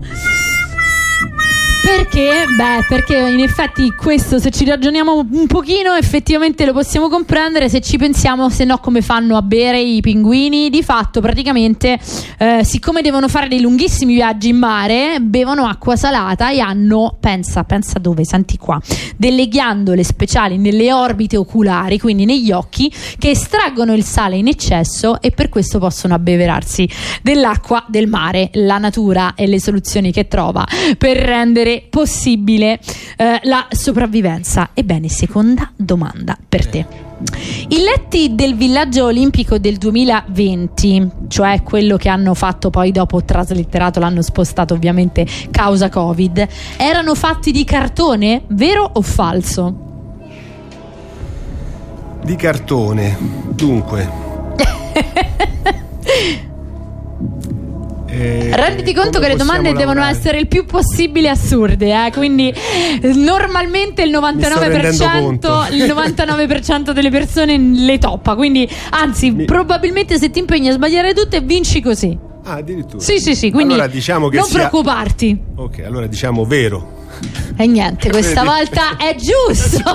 Perché? 1.83 2.45
Beh, 2.57 2.85
perché 2.89 3.17
in 3.17 3.41
effetti 3.41 3.93
questo, 3.95 4.39
se 4.39 4.51
ci 4.51 4.65
ragioniamo 4.65 5.27
un 5.31 5.47
pochino, 5.47 5.95
effettivamente 5.95 6.65
lo 6.67 6.73
possiamo 6.73 7.09
comprendere 7.09 7.69
se 7.69 7.81
ci 7.81 7.97
pensiamo, 7.97 8.51
se 8.51 8.65
no 8.65 8.79
come 8.79 9.01
fanno 9.01 9.37
a 9.37 9.43
bere 9.43 9.81
i 9.81 10.01
pinguini. 10.01 10.71
Di 10.71 10.83
fatto, 10.83 11.21
praticamente, 11.21 11.99
eh, 12.39 12.65
siccome 12.65 13.01
devono 13.01 13.29
fare 13.29 13.49
dei 13.49 13.61
lunghissimi 13.61 14.15
viaggi 14.15 14.49
in 14.49 14.59
mare, 14.59 15.19
bevono 15.21 15.67
acqua 15.67 15.97
salata 15.97 16.51
e 16.51 16.61
hanno, 16.61 17.17
pensa, 17.19 17.65
pensa 17.65 17.99
dove, 17.99 18.25
senti 18.25 18.59
qua, 18.59 18.81
delle 19.17 19.49
ghiandole 19.49 20.05
speciali 20.05 20.59
nelle 20.59 20.93
orbite 20.93 21.37
oculari, 21.37 21.99
quindi 21.99 22.25
negli 22.25 22.53
occhi, 22.53 22.93
che 23.19 23.31
estraggono 23.31 23.95
il 23.95 24.05
sale 24.05 24.37
in 24.37 24.49
eccesso 24.49 25.21
e 25.21 25.31
per 25.31 25.49
questo 25.49 25.79
possono 25.79 26.15
abbeverarsi 26.15 26.89
dell'acqua 27.23 27.85
del 27.89 28.07
mare. 28.07 28.51
La 28.55 28.79
natura 28.79 29.35
e 29.35 29.47
le 29.47 29.61
soluzioni 29.61 30.13
che 30.13 30.29
trova 30.29 30.67
per 30.99 31.17
rendere 31.17 31.70
possibile 31.89 32.79
eh, 33.17 33.41
la 33.43 33.67
sopravvivenza. 33.71 34.71
Ebbene, 34.75 35.09
seconda 35.09 35.71
domanda 35.77 36.37
per 36.49 36.67
te. 36.67 37.09
I 37.69 37.79
letti 37.81 38.35
del 38.35 38.55
villaggio 38.57 39.05
olimpico 39.05 39.59
del 39.59 39.77
2020, 39.77 41.11
cioè 41.29 41.63
quello 41.63 41.97
che 41.99 42.09
hanno 42.09 42.33
fatto 42.33 42.71
poi 42.71 42.93
dopo 42.93 43.23
traslitterato, 43.23 44.01
l'hanno 44.01 44.23
spostato 44.23 44.73
ovviamente 44.73 45.27
causa 45.51 45.91
Covid, 45.91 46.49
erano 46.79 47.15
fatti 47.15 47.53
di 47.53 47.65
cartone, 47.65 48.45
vero 48.49 48.91
o 48.91 49.03
falso? 49.03 49.89
Di 52.25 52.37
cartone. 52.37 53.17
Dunque. 53.51 54.29
Eh, 58.13 58.51
Renditi 58.57 58.93
conto 58.93 59.21
che 59.21 59.29
le 59.29 59.37
domande 59.37 59.73
devono 59.73 60.03
essere 60.05 60.39
il 60.39 60.49
più 60.49 60.65
possibile 60.65 61.29
assurde, 61.29 62.07
eh? 62.07 62.11
quindi 62.13 62.49
eh, 62.53 63.13
normalmente 63.15 64.03
il 64.03 64.11
99%, 64.11 65.73
il 65.73 65.85
99% 65.85 66.91
delle 66.91 67.11
persone 67.11 67.57
le 67.59 67.99
toppa, 67.99 68.35
quindi 68.35 68.69
anzi 68.91 69.31
Mi- 69.31 69.45
probabilmente 69.45 70.19
se 70.19 70.31
ti 70.31 70.41
impegni 70.41 70.69
a 70.69 70.73
sbagliare 70.73 71.15
tutte 71.15 71.41
vinci 71.41 71.81
così. 71.81 72.19
Ah, 72.45 72.55
addirittura. 72.55 73.03
Sì, 73.03 73.19
sì, 73.19 73.35
sì, 73.37 73.51
quindi 73.51 73.75
Allora 73.75 73.89
diciamo 73.89 74.29
che 74.29 74.39
non 74.39 74.47
sia- 74.47 74.69
preoccuparti. 74.69 75.39
Ok, 75.57 75.83
allora 75.85 76.07
diciamo 76.07 76.45
vero. 76.45 76.99
E 77.61 77.67
niente, 77.67 78.09
questa 78.09 78.43
volta 78.43 78.97
è 78.97 79.15
giusto. 79.17 79.83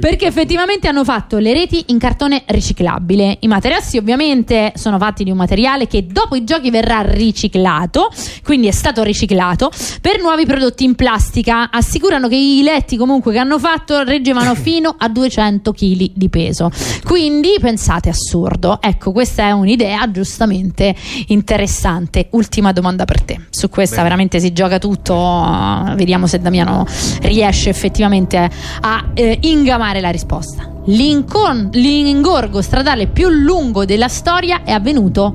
Perché 0.00 0.26
effettivamente 0.26 0.88
hanno 0.88 1.04
fatto 1.04 1.36
le 1.36 1.52
reti 1.52 1.84
in 1.88 1.98
cartone 1.98 2.44
riciclabile. 2.46 3.36
I 3.40 3.46
materassi 3.46 3.98
ovviamente 3.98 4.72
sono 4.74 4.96
fatti 4.96 5.22
di 5.22 5.30
un 5.30 5.36
materiale 5.36 5.86
che 5.86 6.06
dopo 6.06 6.34
i 6.34 6.44
giochi 6.44 6.70
verrà 6.70 7.02
riciclato, 7.02 8.10
quindi 8.42 8.68
è 8.68 8.70
stato 8.70 9.02
riciclato 9.02 9.70
per 10.00 10.18
nuovi 10.22 10.46
prodotti 10.46 10.84
in 10.84 10.94
plastica. 10.94 11.70
Assicurano 11.70 12.28
che 12.28 12.36
i 12.36 12.62
letti 12.62 12.96
comunque 12.96 13.32
che 13.32 13.38
hanno 13.38 13.58
fatto 13.58 14.02
reggevano 14.02 14.54
fino 14.56 14.94
a 14.96 15.10
200 15.10 15.72
kg 15.72 16.10
di 16.14 16.30
peso. 16.30 16.70
Quindi 17.04 17.50
pensate 17.60 18.08
assurdo. 18.08 18.80
Ecco, 18.80 19.12
questa 19.12 19.42
è 19.42 19.50
un'idea 19.50 20.10
giustamente 20.10 20.94
interessante. 21.26 22.28
Ultima 22.30 22.72
domanda 22.72 23.04
per 23.04 23.22
te. 23.22 23.40
Su 23.50 23.68
questa 23.68 24.02
veramente 24.02 24.40
si 24.40 24.54
gioca 24.54 24.78
tutto. 24.78 24.93
Vediamo 25.02 26.26
se 26.26 26.38
Damiano 26.38 26.84
riesce 27.22 27.70
effettivamente 27.70 28.50
a 28.80 29.04
eh, 29.14 29.38
ingamare 29.42 30.00
la 30.00 30.10
risposta. 30.10 30.70
L'incon- 30.86 31.70
l'ingorgo 31.72 32.60
stradale 32.60 33.06
più 33.06 33.28
lungo 33.28 33.84
della 33.84 34.08
storia 34.08 34.62
è 34.64 34.72
avvenuto 34.72 35.34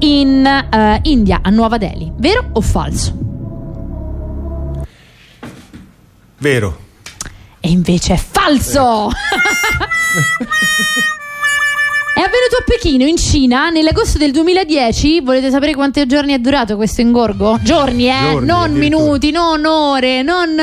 in 0.00 0.46
eh, 0.46 1.00
India, 1.02 1.40
a 1.42 1.50
Nuova 1.50 1.78
Delhi. 1.78 2.12
Vero 2.16 2.50
o 2.52 2.60
falso? 2.60 3.16
Vero. 6.38 6.78
E 7.60 7.68
invece 7.68 8.14
è 8.14 8.16
falso! 8.16 9.10
È 12.20 12.24
avvenuto 12.24 12.56
a 12.58 12.64
Pechino, 12.66 13.06
in 13.06 13.16
Cina, 13.16 13.70
nell'agosto 13.70 14.18
del 14.18 14.30
2010. 14.30 15.22
Volete 15.22 15.48
sapere 15.48 15.72
quanti 15.72 16.04
giorni 16.04 16.34
è 16.34 16.38
durato 16.38 16.76
questo 16.76 17.00
ingorgo? 17.00 17.58
Giorni, 17.62 18.10
eh? 18.10 18.32
Giorni, 18.32 18.46
non 18.46 18.72
minuti, 18.72 19.30
non 19.30 19.64
ore, 19.64 20.20
non. 20.20 20.54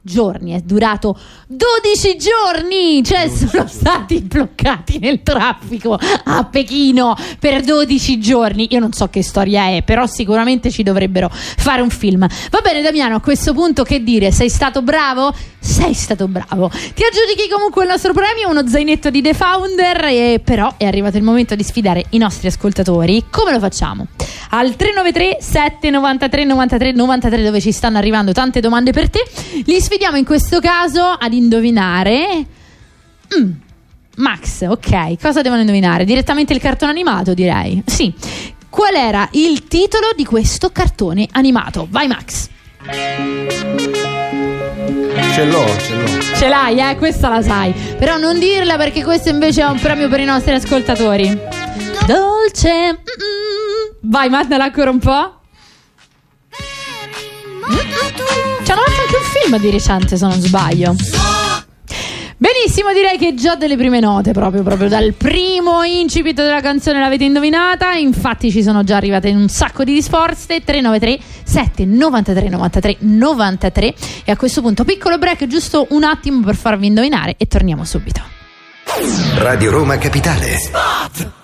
Giorni, 0.00 0.52
è 0.52 0.60
durato 0.60 1.18
12 1.48 2.16
giorni, 2.16 3.02
cioè 3.04 3.28
sono 3.28 3.66
stati 3.66 4.22
bloccati 4.22 4.98
nel 4.98 5.22
traffico 5.22 5.98
a 6.24 6.44
Pechino 6.44 7.14
per 7.38 7.62
12 7.62 8.18
giorni. 8.18 8.68
Io 8.70 8.80
non 8.80 8.92
so 8.92 9.08
che 9.08 9.22
storia 9.22 9.68
è, 9.68 9.82
però 9.82 10.06
sicuramente 10.06 10.70
ci 10.70 10.82
dovrebbero 10.82 11.28
fare 11.30 11.82
un 11.82 11.90
film. 11.90 12.26
Va 12.50 12.60
bene, 12.62 12.80
Damiano, 12.80 13.16
a 13.16 13.20
questo 13.20 13.52
punto 13.52 13.82
che 13.82 14.02
dire? 14.02 14.32
Sei 14.32 14.48
stato 14.48 14.80
bravo? 14.80 15.34
Sei 15.64 15.94
stato 15.94 16.28
bravo. 16.28 16.68
Ti 16.68 17.02
aggiudichi 17.02 17.48
comunque 17.50 17.84
il 17.84 17.88
nostro 17.88 18.12
premio, 18.12 18.50
uno 18.50 18.68
zainetto 18.68 19.08
di 19.08 19.22
The 19.22 19.32
Founder, 19.32 20.04
e 20.04 20.40
però 20.44 20.74
è 20.76 20.84
arrivato 20.84 21.16
il 21.16 21.22
momento 21.22 21.54
di 21.54 21.62
sfidare 21.62 22.04
i 22.10 22.18
nostri 22.18 22.48
ascoltatori. 22.48 23.24
Come 23.30 23.50
lo 23.50 23.58
facciamo? 23.58 24.08
Al 24.50 24.76
393 24.76 25.38
793 25.40 26.44
93 26.44 26.92
93 26.92 27.42
dove 27.42 27.60
ci 27.62 27.72
stanno 27.72 27.96
arrivando 27.96 28.32
tante 28.32 28.60
domande 28.60 28.92
per 28.92 29.08
te. 29.08 29.24
Li 29.64 29.80
sfidiamo 29.80 30.18
in 30.18 30.26
questo 30.26 30.60
caso 30.60 31.02
ad 31.02 31.32
indovinare. 31.32 32.44
Mm, 33.34 33.50
Max, 34.16 34.66
ok, 34.68 35.18
cosa 35.18 35.40
devono 35.40 35.62
indovinare? 35.62 36.04
Direttamente 36.04 36.52
il 36.52 36.60
cartone 36.60 36.90
animato, 36.90 37.32
direi. 37.32 37.82
Sì. 37.86 38.12
Qual 38.68 38.94
era 38.94 39.26
il 39.32 39.66
titolo 39.66 40.08
di 40.14 40.26
questo 40.26 40.70
cartone 40.70 41.26
animato? 41.32 41.86
Vai 41.90 42.06
Max. 42.06 42.50
Ce 45.32 45.44
l'ho, 45.44 45.64
ce 45.78 45.94
l'ho. 45.94 46.20
Ce 46.36 46.48
l'hai, 46.48 46.78
eh? 46.78 46.96
Questa 46.96 47.28
la 47.28 47.42
sai. 47.42 47.72
Però 47.72 48.16
non 48.16 48.38
dirla 48.38 48.76
perché 48.76 49.02
questo 49.02 49.28
invece 49.28 49.62
è 49.62 49.66
un 49.66 49.78
premio 49.78 50.08
per 50.08 50.20
i 50.20 50.24
nostri 50.24 50.52
ascoltatori. 50.52 51.26
Dolce. 52.06 52.70
mm-mm. 52.70 53.96
Vai, 54.02 54.28
mandala 54.28 54.64
ancora 54.64 54.90
un 54.90 54.98
po'. 54.98 55.40
Ci 58.64 58.70
hanno 58.70 58.82
fatto 58.82 59.00
anche 59.00 59.16
un 59.16 59.40
film 59.40 59.58
di 59.58 59.70
recente, 59.70 60.16
se 60.16 60.26
non 60.26 60.40
sbaglio. 60.40 60.94
Benissimo, 62.36 62.92
direi 62.92 63.16
che 63.16 63.34
già 63.34 63.54
delle 63.54 63.76
prime 63.76 64.00
note, 64.00 64.32
proprio, 64.32 64.62
proprio 64.62 64.88
dal 64.88 65.12
primo 65.14 65.82
incipit 65.84 66.34
della 66.34 66.60
canzone 66.60 66.98
l'avete 66.98 67.24
indovinata. 67.24 67.92
Infatti, 67.92 68.50
ci 68.50 68.62
sono 68.62 68.82
già 68.82 68.96
arrivate 68.96 69.30
un 69.30 69.48
sacco 69.48 69.84
di 69.84 69.94
risposte: 69.94 70.62
393 70.64 71.18
793 71.44 72.48
93 72.48 72.96
93. 73.00 73.94
E 74.24 74.32
a 74.32 74.36
questo 74.36 74.62
punto, 74.62 74.84
piccolo 74.84 75.16
break, 75.16 75.46
giusto 75.46 75.86
un 75.90 76.02
attimo 76.02 76.40
per 76.44 76.56
farvi 76.56 76.86
indovinare, 76.86 77.36
e 77.38 77.46
torniamo 77.46 77.84
subito. 77.84 78.20
Radio 79.38 79.70
Roma 79.70 79.96
Capitale. 79.98 81.43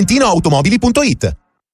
ValentinoAutomobili.it 0.00 1.36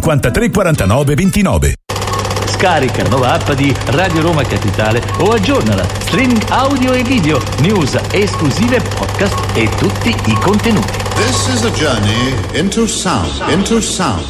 53 0.00 0.50
49 0.50 1.14
29. 1.14 1.74
Scarica 2.46 3.02
la 3.02 3.08
nuova 3.10 3.32
app 3.34 3.52
di 3.52 3.74
Radio 3.86 4.22
Roma 4.22 4.42
Capitale 4.42 5.02
o 5.18 5.32
aggiornala. 5.32 5.84
Streaming 6.06 6.42
audio 6.48 6.92
e 6.92 7.02
video, 7.02 7.38
news 7.60 7.98
esclusive, 8.12 8.80
podcast 8.96 9.36
e 9.54 9.68
tutti 9.76 10.08
i 10.08 10.34
contenuti. 10.40 10.92
This 11.14 11.48
is 11.48 11.64
a 11.64 11.70
journey 11.72 12.34
into 12.54 12.86
sound, 12.86 13.28
into 13.50 13.82
sound. 13.82 14.24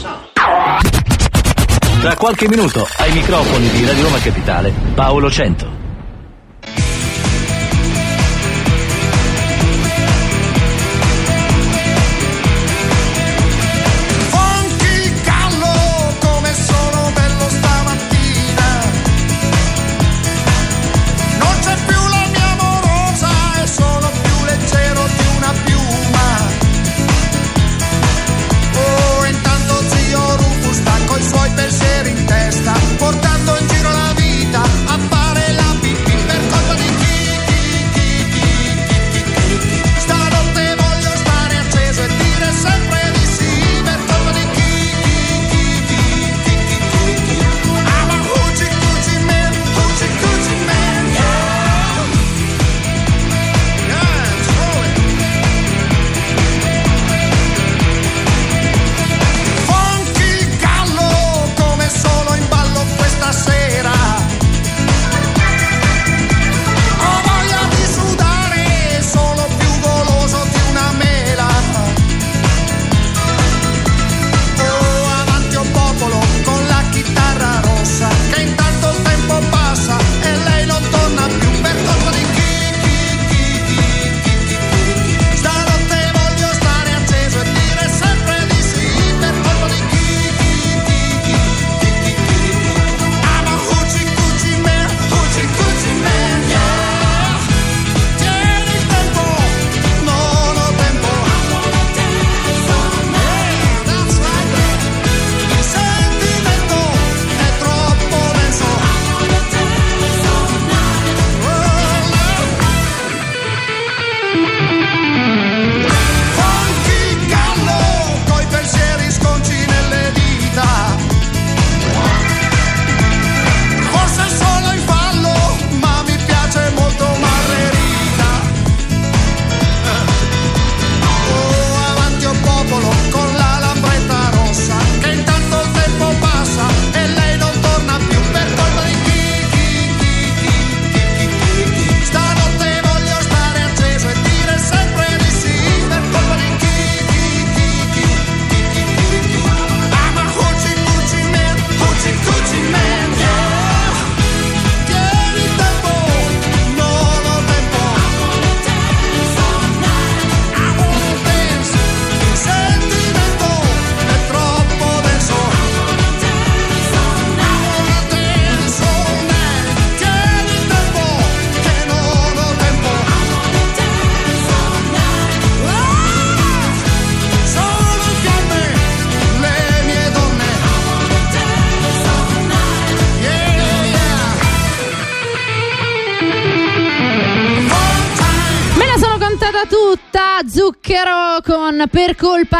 Tra 2.01 2.17
qualche 2.17 2.49
minuto 2.49 2.89
ai 2.97 3.13
microfoni 3.13 3.69
di 3.69 3.87
Radio 3.87 4.03
Roma 4.03 4.19
Capitale, 4.19 4.73
Paolo 4.95 5.31
Cento. 5.31 5.82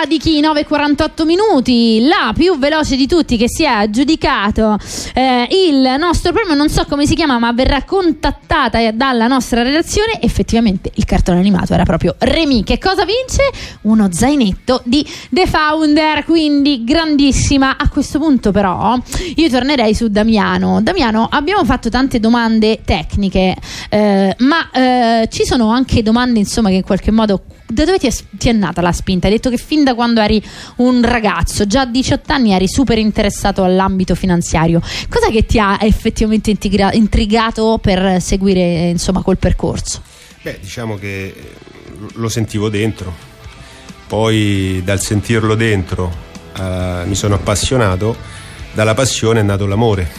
Di 0.07 0.19
chi 0.19 0.41
9,48 0.41 1.25
minuti, 1.25 2.07
la 2.07 2.33
più 2.35 2.59
veloce 2.59 2.97
di 2.97 3.07
tutti 3.07 3.37
che 3.37 3.49
si 3.49 3.63
è 3.63 3.69
aggiudicato 3.69 4.79
eh, 5.15 5.47
il 5.69 5.97
nostro 5.99 6.33
premio, 6.33 6.55
non 6.55 6.69
so 6.71 6.85
come 6.87 7.07
si 7.07 7.15
chiama, 7.15 7.39
ma 7.39 7.53
verrà 7.53 7.85
contattata 7.85 8.91
dalla 8.91 9.27
nostra 9.27 9.63
redazione. 9.63 10.21
Effettivamente 10.21 10.91
il 10.95 11.05
cartone 11.05 11.39
animato 11.39 11.75
era 11.75 11.85
proprio 11.85 12.17
Remy. 12.19 12.65
Che 12.65 12.79
cosa 12.79 13.05
vince? 13.05 13.51
Uno 13.83 14.09
zainetto 14.11 14.81
di 14.85 15.07
The 15.29 15.47
Founder, 15.47 16.25
quindi 16.25 16.85
grandissima. 16.85 17.77
A 17.77 17.89
questo 17.89 18.19
punto, 18.19 18.51
però, 18.51 18.99
io 19.37 19.49
tornerei 19.49 19.95
su 19.95 20.09
Damiano. 20.09 20.81
Damiano, 20.83 21.29
abbiamo 21.31 21.65
fatto 21.65 21.89
tante 21.91 22.19
domande 22.19 22.81
tecniche, 22.85 23.57
eh, 23.89 24.35
ma 24.39 24.71
eh, 24.71 25.29
ci 25.31 25.45
sono 25.45 25.71
anche 25.71 26.03
domande, 26.03 26.39
insomma, 26.39 26.71
che 26.71 26.77
in 26.77 26.83
qualche 26.83 27.11
modo 27.11 27.43
da 27.73 27.85
dove 27.85 27.99
ti 27.99 28.07
è, 28.07 28.13
ti 28.31 28.49
è 28.49 28.53
nata 28.53 28.81
la 28.81 28.93
spinta? 28.93 29.27
Hai 29.27 29.33
detto 29.33 29.51
che 29.51 29.57
fin 29.57 29.83
da 29.85 29.95
quando 29.95 30.21
eri 30.21 30.43
un 30.77 31.03
ragazzo, 31.03 31.67
già 31.67 31.83
a 31.83 31.87
18 31.87 32.33
anni 32.33 32.53
eri 32.53 32.69
super 32.69 32.99
interessato 32.99 33.65
all'ambito 33.65 34.15
finanziario. 34.15 34.81
Cos'è 35.09 35.31
che 35.31 35.47
ti 35.47 35.59
ha 35.59 35.79
effettivamente 35.81 36.51
intriga- 36.51 36.93
intrigato 36.93 37.79
per 37.81 38.21
seguire 38.21 38.89
insomma 38.91 39.23
quel 39.23 39.39
percorso? 39.39 40.03
Beh, 40.43 40.59
diciamo 40.61 40.97
che 40.97 41.35
lo 42.15 42.29
sentivo 42.29 42.69
dentro, 42.69 43.15
poi 44.07 44.83
dal 44.85 45.01
sentirlo 45.01 45.55
dentro 45.55 46.31
eh, 46.59 47.03
mi 47.07 47.15
sono 47.15 47.37
appassionato, 47.37 48.17
dalla 48.73 48.95
passione 48.95 49.41
è 49.41 49.43
nato 49.43 49.67
l'amore 49.67 50.11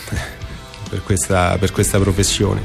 per 0.89 1.04
questa, 1.04 1.58
per 1.60 1.72
questa 1.72 1.99
professione. 1.99 2.62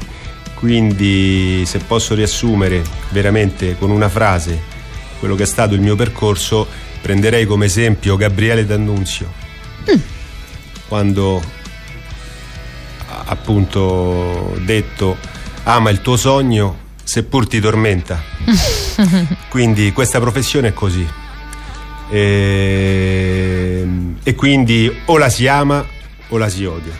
Quindi 0.55 1.63
se 1.65 1.79
posso 1.79 2.15
riassumere 2.15 2.83
veramente 3.09 3.77
con 3.77 3.91
una 3.91 4.09
frase 4.09 4.77
quello 5.19 5.35
che 5.35 5.43
è 5.43 5.45
stato 5.45 5.73
il 5.75 5.81
mio 5.81 5.95
percorso, 5.95 6.67
prenderei 7.01 7.45
come 7.45 7.65
esempio 7.65 8.15
Gabriele 8.15 8.65
D'Annunzio, 8.65 9.31
quando 10.87 11.41
ha 13.07 13.23
appunto 13.27 14.57
detto 14.63 15.17
ama 15.63 15.89
il 15.89 16.01
tuo 16.01 16.17
sogno 16.17 16.87
seppur 17.09 17.47
ti 17.47 17.59
tormenta. 17.59 18.21
quindi 19.49 19.91
questa 19.91 20.19
professione 20.19 20.69
è 20.69 20.73
così. 20.73 21.07
E, 22.11 23.87
e 24.23 24.35
quindi 24.35 24.91
o 25.05 25.17
la 25.17 25.29
si 25.29 25.47
ama 25.47 25.83
o 26.29 26.37
la 26.37 26.49
si 26.49 26.65
odia, 26.65 26.95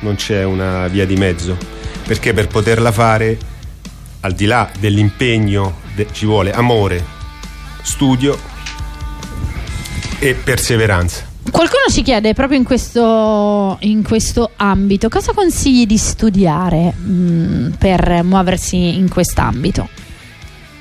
non 0.00 0.16
c'è 0.16 0.44
una 0.44 0.86
via 0.88 1.06
di 1.06 1.16
mezzo, 1.16 1.56
perché 2.06 2.34
per 2.34 2.48
poterla 2.48 2.92
fare, 2.92 3.38
al 4.20 4.32
di 4.32 4.44
là 4.44 4.70
dell'impegno, 4.78 5.80
de- 5.94 6.08
ci 6.12 6.26
vuole 6.26 6.52
amore, 6.52 7.15
studio 7.86 8.36
e 10.18 10.34
perseveranza. 10.34 11.24
Qualcuno 11.48 11.84
ci 11.88 12.02
chiede 12.02 12.34
proprio 12.34 12.58
in 12.58 12.64
questo, 12.64 13.76
in 13.82 14.02
questo 14.02 14.50
ambito 14.56 15.08
cosa 15.08 15.32
consigli 15.32 15.86
di 15.86 15.96
studiare 15.96 16.92
mh, 16.92 17.76
per 17.78 18.22
muoversi 18.24 18.96
in 18.96 19.08
quest'ambito? 19.08 19.88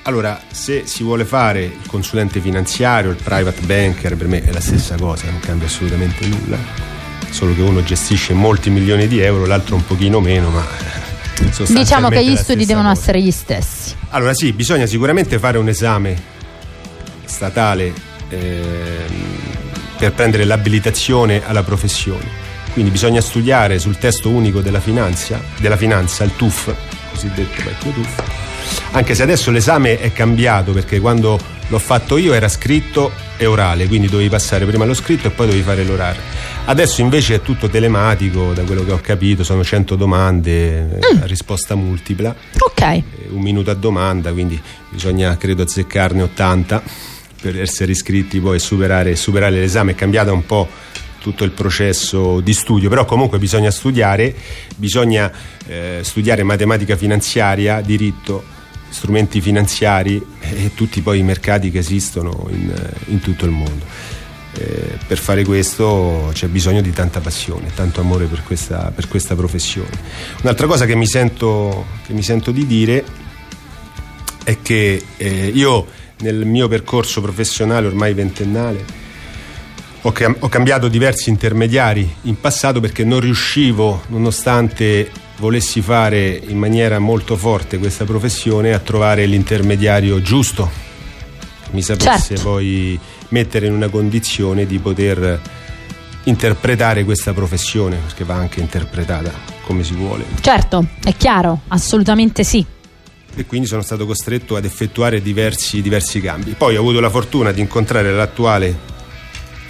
Allora, 0.03 0.41
se 0.51 0.84
si 0.86 1.03
vuole 1.03 1.26
fare 1.26 1.64
il 1.64 1.88
consulente 1.88 2.39
finanziario, 2.39 3.12
il 3.12 3.18
private 3.22 3.62
banker, 3.62 4.18
per 4.18 4.28
me 4.28 4.41
è 4.41 4.51
la 4.51 4.60
stessa 4.60 4.95
cosa, 4.95 5.30
non 5.30 5.39
cambia 5.39 5.68
assolutamente 5.68 6.26
nulla. 6.26 6.58
Solo 7.30 7.53
che 7.53 7.62
uno 7.62 7.84
gestisce 7.84 8.34
molti 8.34 8.72
milioni 8.72 9.08
di 9.08 9.20
euro, 9.20 9.45
l'altro 9.45 9.76
un 9.76 9.86
pochino 9.86 10.20
meno, 10.20 10.49
ma 10.49 10.66
Diciamo 11.68 12.10
che 12.10 12.26
gli 12.26 12.36
studi 12.36 12.66
devono 12.66 12.89
cosa. 12.89 12.99
essere 12.99 13.22
gli 13.22 13.32
stessi. 13.32 13.93
Allora 14.10 14.34
sì, 14.34 14.53
bisogna 14.53 14.86
sicuramente 14.86 15.38
fare 15.38 15.58
un 15.58 15.68
esame 15.68 16.34
statale 17.26 17.93
ehm, 18.30 19.53
per 19.97 20.13
prendere 20.13 20.43
l'abilitazione 20.45 21.41
alla 21.45 21.63
professione. 21.63 22.43
Quindi 22.73 22.91
bisogna 22.91 23.21
studiare 23.21 23.80
sul 23.80 23.97
testo 23.97 24.30
unico 24.30 24.59
della 24.59 24.82
finanza, 24.82 25.41
della 25.57 25.78
finanza 25.78 26.23
il 26.26 26.36
TUF, 26.36 26.73
cosiddetto 27.11 27.63
vecchio 27.63 27.91
TUF. 27.91 28.23
Anche 28.91 29.15
se 29.15 29.23
adesso 29.23 29.51
l'esame 29.51 29.99
è 29.99 30.11
cambiato 30.11 30.73
perché 30.73 30.99
quando 30.99 31.39
l'ho 31.67 31.80
fatto 31.80 32.17
io 32.17 32.34
era 32.34 32.49
scritto 32.49 33.11
e 33.38 33.45
orale, 33.45 33.88
quindi 33.88 34.07
dovevi 34.07 34.30
passare 34.30 34.65
prima 34.65 34.86
lo 34.86 34.93
scritto 34.93 35.28
e 35.28 35.32
poi 35.32 35.45
dovevi 35.47 35.63
fare 35.63 35.84
l'orale. 35.86 36.17
Adesso 36.65 36.99
invece 37.01 37.36
è 37.36 37.41
tutto 37.41 37.69
telematico, 37.69 38.53
da 38.53 38.63
quello 38.63 38.84
che 38.84 38.91
ho 38.91 38.99
capito, 39.01 39.43
sono 39.43 39.63
100 39.63 39.95
domande, 39.95 40.99
eh, 40.99 41.19
a 41.21 41.26
risposta 41.26 41.76
multipla 41.76 42.36
Ok. 42.59 42.82
eh, 42.82 43.03
un 43.30 43.41
minuto 43.41 43.71
a 43.71 43.76
domanda, 43.76 44.32
quindi 44.34 44.59
bisogna 44.89 45.38
credo 45.38 45.63
azzeccarne 45.63 46.23
80 46.23 46.84
per 47.46 47.62
essere 47.62 47.91
iscritti 47.91 48.39
poi 48.39 48.56
e 48.56 48.60
superare, 48.60 49.16
superare 49.16 49.60
l'esame. 49.60 49.91
È 49.91 49.96
cambiato 49.96 50.34
un 50.34 50.48
po' 50.48 50.68
tutto 51.20 51.43
il 51.43 51.52
processo 51.52 52.39
di 52.39 52.54
studio, 52.54 52.89
però 52.89 53.06
comunque 53.06 53.38
bisogna 53.38 53.70
studiare, 53.70 54.34
bisogna 54.76 55.32
eh, 55.68 56.00
studiare 56.02 56.41
matematica 56.41 56.96
finanziaria, 56.96 57.82
diritto, 57.82 58.43
strumenti 58.89 59.41
finanziari 59.41 60.20
e 60.39 60.72
tutti 60.74 61.02
poi 61.02 61.20
i 61.20 61.24
mercati 61.24 61.70
che 61.70 61.78
esistono 61.78 62.48
in, 62.50 62.72
eh, 62.72 63.12
in 63.12 63.20
tutto 63.20 63.46
il 63.46 63.52
mondo. 63.52 63.86
Eh, 64.58 64.98
per 65.06 65.20
fare 65.20 65.43
questo 65.43 66.32
c'è 66.34 66.48
bisogno 66.48 66.82
di 66.82 66.91
tanta 66.93 67.20
passione, 67.20 67.70
tanto 67.76 68.02
amore 68.02 68.26
per 68.26 68.41
questa, 68.41 68.91
per 68.96 69.08
questa 69.08 69.36
professione. 69.36 69.91
Un'altra 70.41 70.66
cosa 70.66 70.86
che 70.86 70.96
mi 70.96 71.06
sento, 71.06 71.86
che 72.08 72.14
mi 72.14 72.24
sento 72.24 72.50
di 72.50 72.66
dire 72.66 73.04
è 74.43 74.58
che 74.64 75.04
eh, 75.18 75.52
io 75.54 76.04
nel 76.20 76.45
mio 76.45 76.68
percorso 76.68 77.22
professionale 77.22 77.88
ormai 77.88 78.13
ventennale 78.13 79.03
ho, 80.05 80.11
cam- 80.11 80.38
ho 80.39 80.49
cambiato 80.49 80.88
diversi 80.88 81.30
intermediari 81.30 82.16
in 82.24 82.39
passato 82.39 82.80
perché 82.80 83.03
non 83.03 83.20
riuscivo, 83.20 84.03
nonostante 84.07 85.09
volessi 85.38 85.82
fare 85.82 86.39
in 86.47 86.57
maniera 86.57 86.99
molto 86.99 87.36
forte 87.36 87.80
questa 87.80 88.05
professione, 88.05 88.74
a 88.74 88.80
trovare 88.80 89.26
l'intermediario 89.26 90.22
giusto 90.22 90.84
mi 91.72 91.82
sapesse 91.82 92.36
Certo. 92.36 92.43
poi 92.43 92.97
mettere 93.30 93.66
in 93.66 93.74
una 93.74 93.89
condizione 93.89 94.68
di 94.68 94.78
poter 94.78 95.41
interpretare 96.26 97.03
questa 97.03 97.34
professione, 97.34 97.97
perché 97.97 98.24
va 98.24 98.36
anche 98.36 98.59
interpretata 98.59 99.32
come 99.63 99.84
si 99.84 99.93
vuole. 99.93 100.24
Certo, 100.39 100.86
è 101.03 101.16
chiaro, 101.16 101.61
assolutamente 101.70 102.43
sì. 102.43 102.66
E 103.36 103.45
quindi 103.45 103.67
sono 103.67 103.81
stato 103.81 104.05
costretto 104.05 104.55
ad 104.55 104.65
effettuare 104.65 105.21
diversi, 105.21 105.81
diversi 105.81 106.21
cambi. 106.21 106.55
Poi 106.57 106.75
ho 106.75 106.79
avuto 106.79 106.99
la 106.99 107.09
fortuna 107.09 107.51
di 107.51 107.61
incontrare 107.61 108.11
l'attuale 108.13 108.93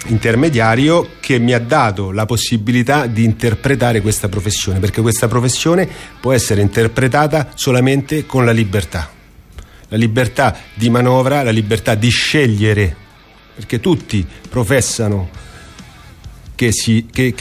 intermediario 0.06 1.10
che 1.20 1.38
mi 1.38 1.52
ha 1.52 1.58
dato 1.58 2.12
la 2.12 2.26
possibilità 2.26 3.06
di 3.06 3.24
interpretare 3.24 4.00
questa 4.00 4.28
professione, 4.28 4.78
perché 4.78 5.00
questa 5.00 5.26
professione 5.28 5.88
può 6.20 6.32
essere 6.32 6.60
interpretata 6.60 7.50
solamente 7.54 8.24
con 8.24 8.44
la 8.44 8.52
libertà. 8.52 9.10
La 9.88 9.96
libertà 9.96 10.56
di 10.74 10.90
manovra, 10.90 11.42
la 11.42 11.50
libertà 11.50 11.94
di 11.94 12.08
scegliere, 12.08 12.96
perché 13.54 13.80
tutti 13.80 14.24
professano 14.48 15.28
che 16.54 16.72
si, 16.72 17.06
che- 17.10 17.34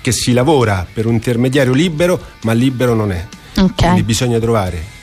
che 0.00 0.12
si 0.12 0.32
lavora 0.32 0.86
per 0.92 1.06
un 1.06 1.14
intermediario 1.14 1.72
libero, 1.72 2.20
ma 2.42 2.52
libero 2.52 2.94
non 2.94 3.12
è. 3.12 3.26
Ok. 3.58 3.74
Quindi 3.76 4.02
bisogna 4.02 4.38
trovare 4.38 5.00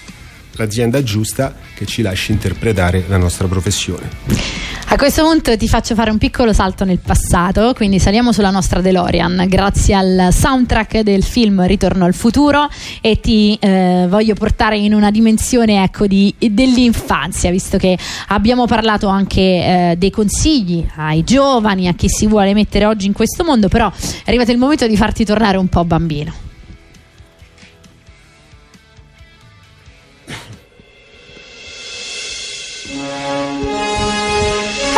l'azienda 0.53 1.01
giusta 1.03 1.55
che 1.73 1.85
ci 1.85 2.01
lasci 2.01 2.31
interpretare 2.31 3.05
la 3.07 3.17
nostra 3.17 3.47
professione. 3.47 4.67
A 4.91 4.95
questo 4.95 5.23
punto 5.23 5.55
ti 5.55 5.67
faccio 5.67 5.93
fare 5.93 6.09
un 6.09 6.17
piccolo 6.17 6.51
salto 6.51 6.83
nel 6.83 6.97
passato, 6.97 7.73
quindi 7.75 7.99
saliamo 7.99 8.31
sulla 8.31 8.49
nostra 8.49 8.81
DeLorean 8.81 9.45
grazie 9.47 9.93
al 9.93 10.29
soundtrack 10.31 11.01
del 11.01 11.21
film 11.21 11.63
Ritorno 11.67 12.05
al 12.05 12.15
futuro 12.15 12.67
e 12.99 13.19
ti 13.19 13.55
eh, 13.61 14.07
voglio 14.09 14.33
portare 14.33 14.79
in 14.79 14.95
una 14.95 15.11
dimensione 15.11 15.83
ecco, 15.83 16.07
di- 16.07 16.33
dell'infanzia, 16.39 17.51
visto 17.51 17.77
che 17.77 17.95
abbiamo 18.29 18.65
parlato 18.65 19.07
anche 19.07 19.41
eh, 19.41 19.95
dei 19.95 20.09
consigli 20.09 20.83
ai 20.95 21.23
giovani, 21.23 21.87
a 21.87 21.93
chi 21.93 22.09
si 22.09 22.25
vuole 22.25 22.55
mettere 22.55 22.85
oggi 22.85 23.05
in 23.05 23.13
questo 23.13 23.43
mondo, 23.43 23.67
però 23.67 23.91
è 23.91 24.23
arrivato 24.25 24.49
il 24.49 24.57
momento 24.57 24.87
di 24.87 24.97
farti 24.97 25.23
tornare 25.23 25.57
un 25.57 25.67
po' 25.67 25.85
bambino. 25.85 26.48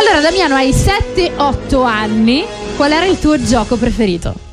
Allora 0.04 0.20
Damiano 0.20 0.56
hai 0.56 0.70
7-8 0.70 1.86
anni, 1.86 2.44
qual 2.74 2.90
era 2.90 3.06
il 3.06 3.20
tuo 3.20 3.40
gioco 3.40 3.76
preferito? 3.76 4.51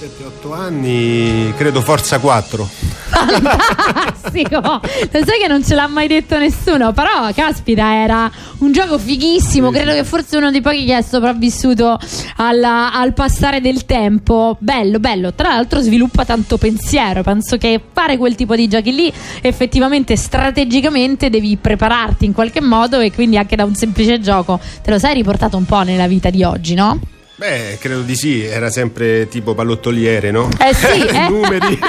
7-8 0.00 0.54
anni, 0.54 1.52
credo 1.58 1.82
Forza 1.82 2.18
4. 2.18 2.66
Fantastico! 3.10 4.58
Lo 4.62 4.80
sai 5.24 5.38
che 5.38 5.46
non 5.46 5.62
ce 5.62 5.74
l'ha 5.74 5.88
mai 5.88 6.06
detto 6.08 6.38
nessuno, 6.38 6.92
però 6.92 7.30
caspita, 7.34 8.00
era 8.02 8.30
un 8.60 8.72
gioco 8.72 8.98
fighissimo. 8.98 9.70
Credo 9.70 9.92
che 9.92 10.02
forse 10.04 10.38
uno 10.38 10.50
dei 10.50 10.62
pochi 10.62 10.86
che 10.86 10.96
è 10.96 11.02
sopravvissuto 11.02 11.98
alla- 12.36 12.94
al 12.94 13.12
passare 13.12 13.60
del 13.60 13.84
tempo. 13.84 14.56
Bello, 14.58 14.98
bello. 15.00 15.34
Tra 15.34 15.48
l'altro, 15.48 15.80
sviluppa 15.80 16.24
tanto 16.24 16.56
pensiero. 16.56 17.22
Penso 17.22 17.58
che 17.58 17.78
fare 17.92 18.16
quel 18.16 18.34
tipo 18.36 18.56
di 18.56 18.68
giochi 18.68 18.94
lì, 18.94 19.12
effettivamente, 19.42 20.16
strategicamente, 20.16 21.28
devi 21.28 21.58
prepararti 21.58 22.24
in 22.24 22.32
qualche 22.32 22.62
modo. 22.62 23.00
E 23.00 23.12
quindi, 23.12 23.36
anche 23.36 23.54
da 23.54 23.64
un 23.64 23.74
semplice 23.74 24.18
gioco, 24.18 24.58
te 24.82 24.90
lo 24.92 24.98
sei 24.98 25.12
riportato 25.12 25.58
un 25.58 25.66
po' 25.66 25.82
nella 25.82 26.06
vita 26.06 26.30
di 26.30 26.42
oggi, 26.42 26.72
no? 26.72 26.98
Beh, 27.40 27.78
credo 27.80 28.02
di 28.02 28.16
sì, 28.16 28.44
era 28.44 28.68
sempre 28.68 29.26
tipo 29.26 29.54
pallottoliere, 29.54 30.30
no? 30.30 30.50
Eh 30.58 30.74
sì, 30.74 31.06
eh. 31.08 31.28
Numeri. 31.30 31.78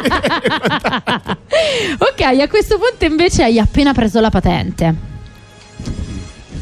Ok, 2.00 2.22
a 2.22 2.48
questo 2.48 2.78
punto 2.78 3.06
invece 3.06 3.44
hai 3.44 3.60
appena 3.60 3.94
preso 3.94 4.20
la 4.22 4.30
patente. 4.30 5.11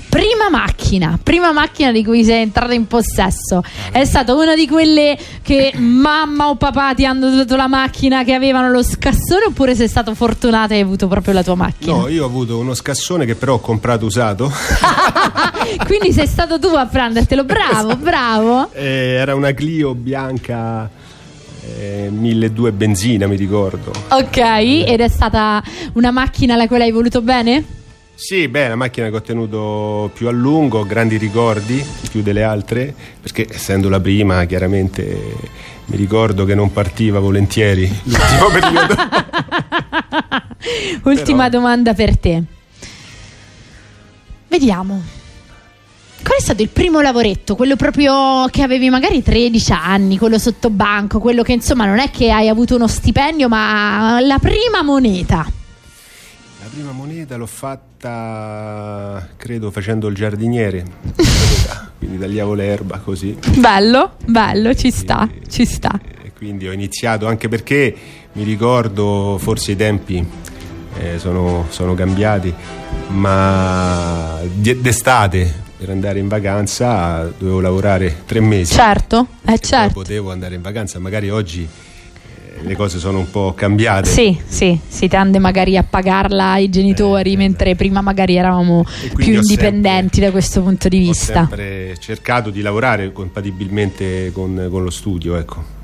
Prima 0.09 0.49
macchina, 0.49 1.19
prima 1.21 1.51
macchina 1.51 1.91
di 1.91 2.03
cui 2.03 2.23
sei 2.23 2.41
entrata 2.41 2.73
in 2.73 2.87
possesso. 2.87 3.61
È 3.91 4.03
stata 4.05 4.33
una 4.33 4.55
di 4.55 4.67
quelle 4.67 5.15
che 5.43 5.71
mamma 5.77 6.49
o 6.49 6.55
papà 6.55 6.95
ti 6.95 7.05
hanno 7.05 7.29
dato 7.29 7.55
la 7.55 7.67
macchina 7.67 8.23
che 8.23 8.33
avevano 8.33 8.71
lo 8.71 8.81
scassone 8.81 9.45
oppure 9.47 9.75
sei 9.75 9.87
stato 9.87 10.15
fortunata 10.15 10.73
e 10.73 10.77
hai 10.77 10.83
avuto 10.83 11.07
proprio 11.07 11.33
la 11.35 11.43
tua 11.43 11.53
macchina? 11.53 11.95
No, 11.95 12.07
io 12.07 12.23
ho 12.23 12.25
avuto 12.25 12.57
uno 12.57 12.73
scassone 12.73 13.25
che 13.25 13.35
però 13.35 13.53
ho 13.55 13.59
comprato 13.59 14.07
usato. 14.07 14.51
Quindi 15.85 16.11
sei 16.11 16.25
stato 16.25 16.57
tu 16.57 16.69
a 16.69 16.87
prendertelo, 16.87 17.43
bravo, 17.43 17.95
bravo. 17.95 18.73
Eh, 18.73 19.13
era 19.13 19.35
una 19.35 19.51
Clio 19.53 19.93
bianca 19.93 20.89
eh, 21.77 22.09
1200 22.09 22.71
benzina, 22.75 23.27
mi 23.27 23.35
ricordo. 23.35 23.91
Ok, 24.09 24.37
ed 24.37 25.01
è 25.01 25.07
stata 25.07 25.61
una 25.93 26.09
macchina 26.09 26.55
alla 26.55 26.67
quale 26.67 26.85
hai 26.85 26.91
voluto 26.91 27.21
bene? 27.21 27.77
Sì, 28.19 28.49
beh, 28.49 28.63
è 28.63 28.65
una 28.65 28.75
macchina 28.75 29.09
che 29.09 29.15
ho 29.15 29.21
tenuto 29.21 30.11
più 30.13 30.27
a 30.27 30.31
lungo, 30.31 30.83
grandi 30.83 31.15
ricordi, 31.15 31.81
più 32.11 32.21
delle 32.21 32.43
altre, 32.43 32.93
perché 33.21 33.47
essendo 33.49 33.87
la 33.87 34.01
prima, 34.01 34.43
chiaramente 34.43 35.37
mi 35.85 35.95
ricordo 35.95 36.43
che 36.43 36.53
non 36.53 36.73
partiva 36.73 37.19
volentieri 37.19 37.89
l'ultimo 38.03 38.49
periodo. 38.59 38.95
Ultima 41.03 41.47
domanda 41.47 41.93
per 41.93 42.17
te. 42.17 42.43
Vediamo. 44.49 45.01
Qual 46.21 46.37
è 46.37 46.41
stato 46.41 46.61
il 46.61 46.69
primo 46.69 46.99
lavoretto? 46.99 47.55
Quello 47.55 47.77
proprio 47.77 48.47
che 48.51 48.63
avevi 48.63 48.89
magari 48.89 49.23
13 49.23 49.71
anni, 49.71 50.17
quello 50.17 50.37
sotto 50.37 50.69
banco, 50.69 51.19
quello 51.19 51.41
che 51.41 51.53
insomma 51.53 51.85
non 51.85 51.99
è 51.99 52.11
che 52.11 52.31
hai 52.31 52.49
avuto 52.49 52.75
uno 52.75 52.87
stipendio, 52.87 53.47
ma 53.47 54.19
la 54.19 54.39
prima 54.39 54.83
moneta. 54.83 55.49
La 56.69 56.75
prima 56.75 56.91
moneta 56.91 57.35
l'ho 57.35 57.47
fatta, 57.47 59.27
credo, 59.37 59.71
facendo 59.71 60.07
il 60.07 60.13
giardiniere. 60.13 60.85
quindi 61.97 62.19
tagliavo 62.19 62.53
l'erba 62.53 62.99
così. 62.99 63.35
Bello, 63.57 64.17
bello, 64.23 64.75
ci 64.75 64.91
sta, 64.91 65.27
ci 65.47 65.65
sta. 65.65 65.99
E 66.23 66.31
quindi 66.31 66.67
ho 66.67 66.71
iniziato 66.71 67.25
anche 67.25 67.47
perché 67.47 67.95
mi 68.33 68.43
ricordo, 68.43 69.39
forse 69.41 69.71
i 69.71 69.75
tempi 69.75 70.23
eh, 70.99 71.17
sono, 71.17 71.65
sono 71.69 71.95
cambiati, 71.95 72.53
ma 73.07 74.39
d'estate 74.53 75.51
per 75.75 75.89
andare 75.89 76.19
in 76.19 76.27
vacanza 76.27 77.33
dovevo 77.35 77.61
lavorare 77.61 78.21
tre 78.27 78.41
mesi. 78.41 78.75
Certo, 78.75 79.25
eh 79.41 79.57
Poi 79.57 79.59
certo. 79.59 79.93
potevo 79.93 80.31
andare 80.31 80.53
in 80.53 80.61
vacanza, 80.61 80.99
magari 80.99 81.31
oggi 81.31 81.63
eh, 81.63 81.88
le 82.61 82.75
cose 82.75 82.99
sono 82.99 83.19
un 83.19 83.29
po' 83.29 83.53
cambiate. 83.53 84.09
Sì, 84.09 84.37
sì, 84.45 84.79
si 84.87 85.07
tende 85.07 85.39
magari 85.39 85.77
a 85.77 85.83
pagarla 85.83 86.51
ai 86.51 86.69
genitori, 86.69 87.35
mentre 87.37 87.75
prima 87.75 88.01
magari 88.01 88.35
eravamo 88.35 88.83
più 89.15 89.35
ho 89.35 89.39
indipendenti 89.39 90.19
da 90.19 90.31
questo 90.31 90.61
punto 90.61 90.87
di 90.87 90.97
Ho 90.97 91.07
vista. 91.07 91.45
sempre 91.47 91.95
cercato 91.99 92.49
di 92.49 92.61
lavorare 92.61 93.11
compatibilmente 93.11 94.31
con, 94.33 94.67
con 94.69 94.83
lo 94.83 94.89
studio, 94.89 95.35
ecco. 95.35 95.77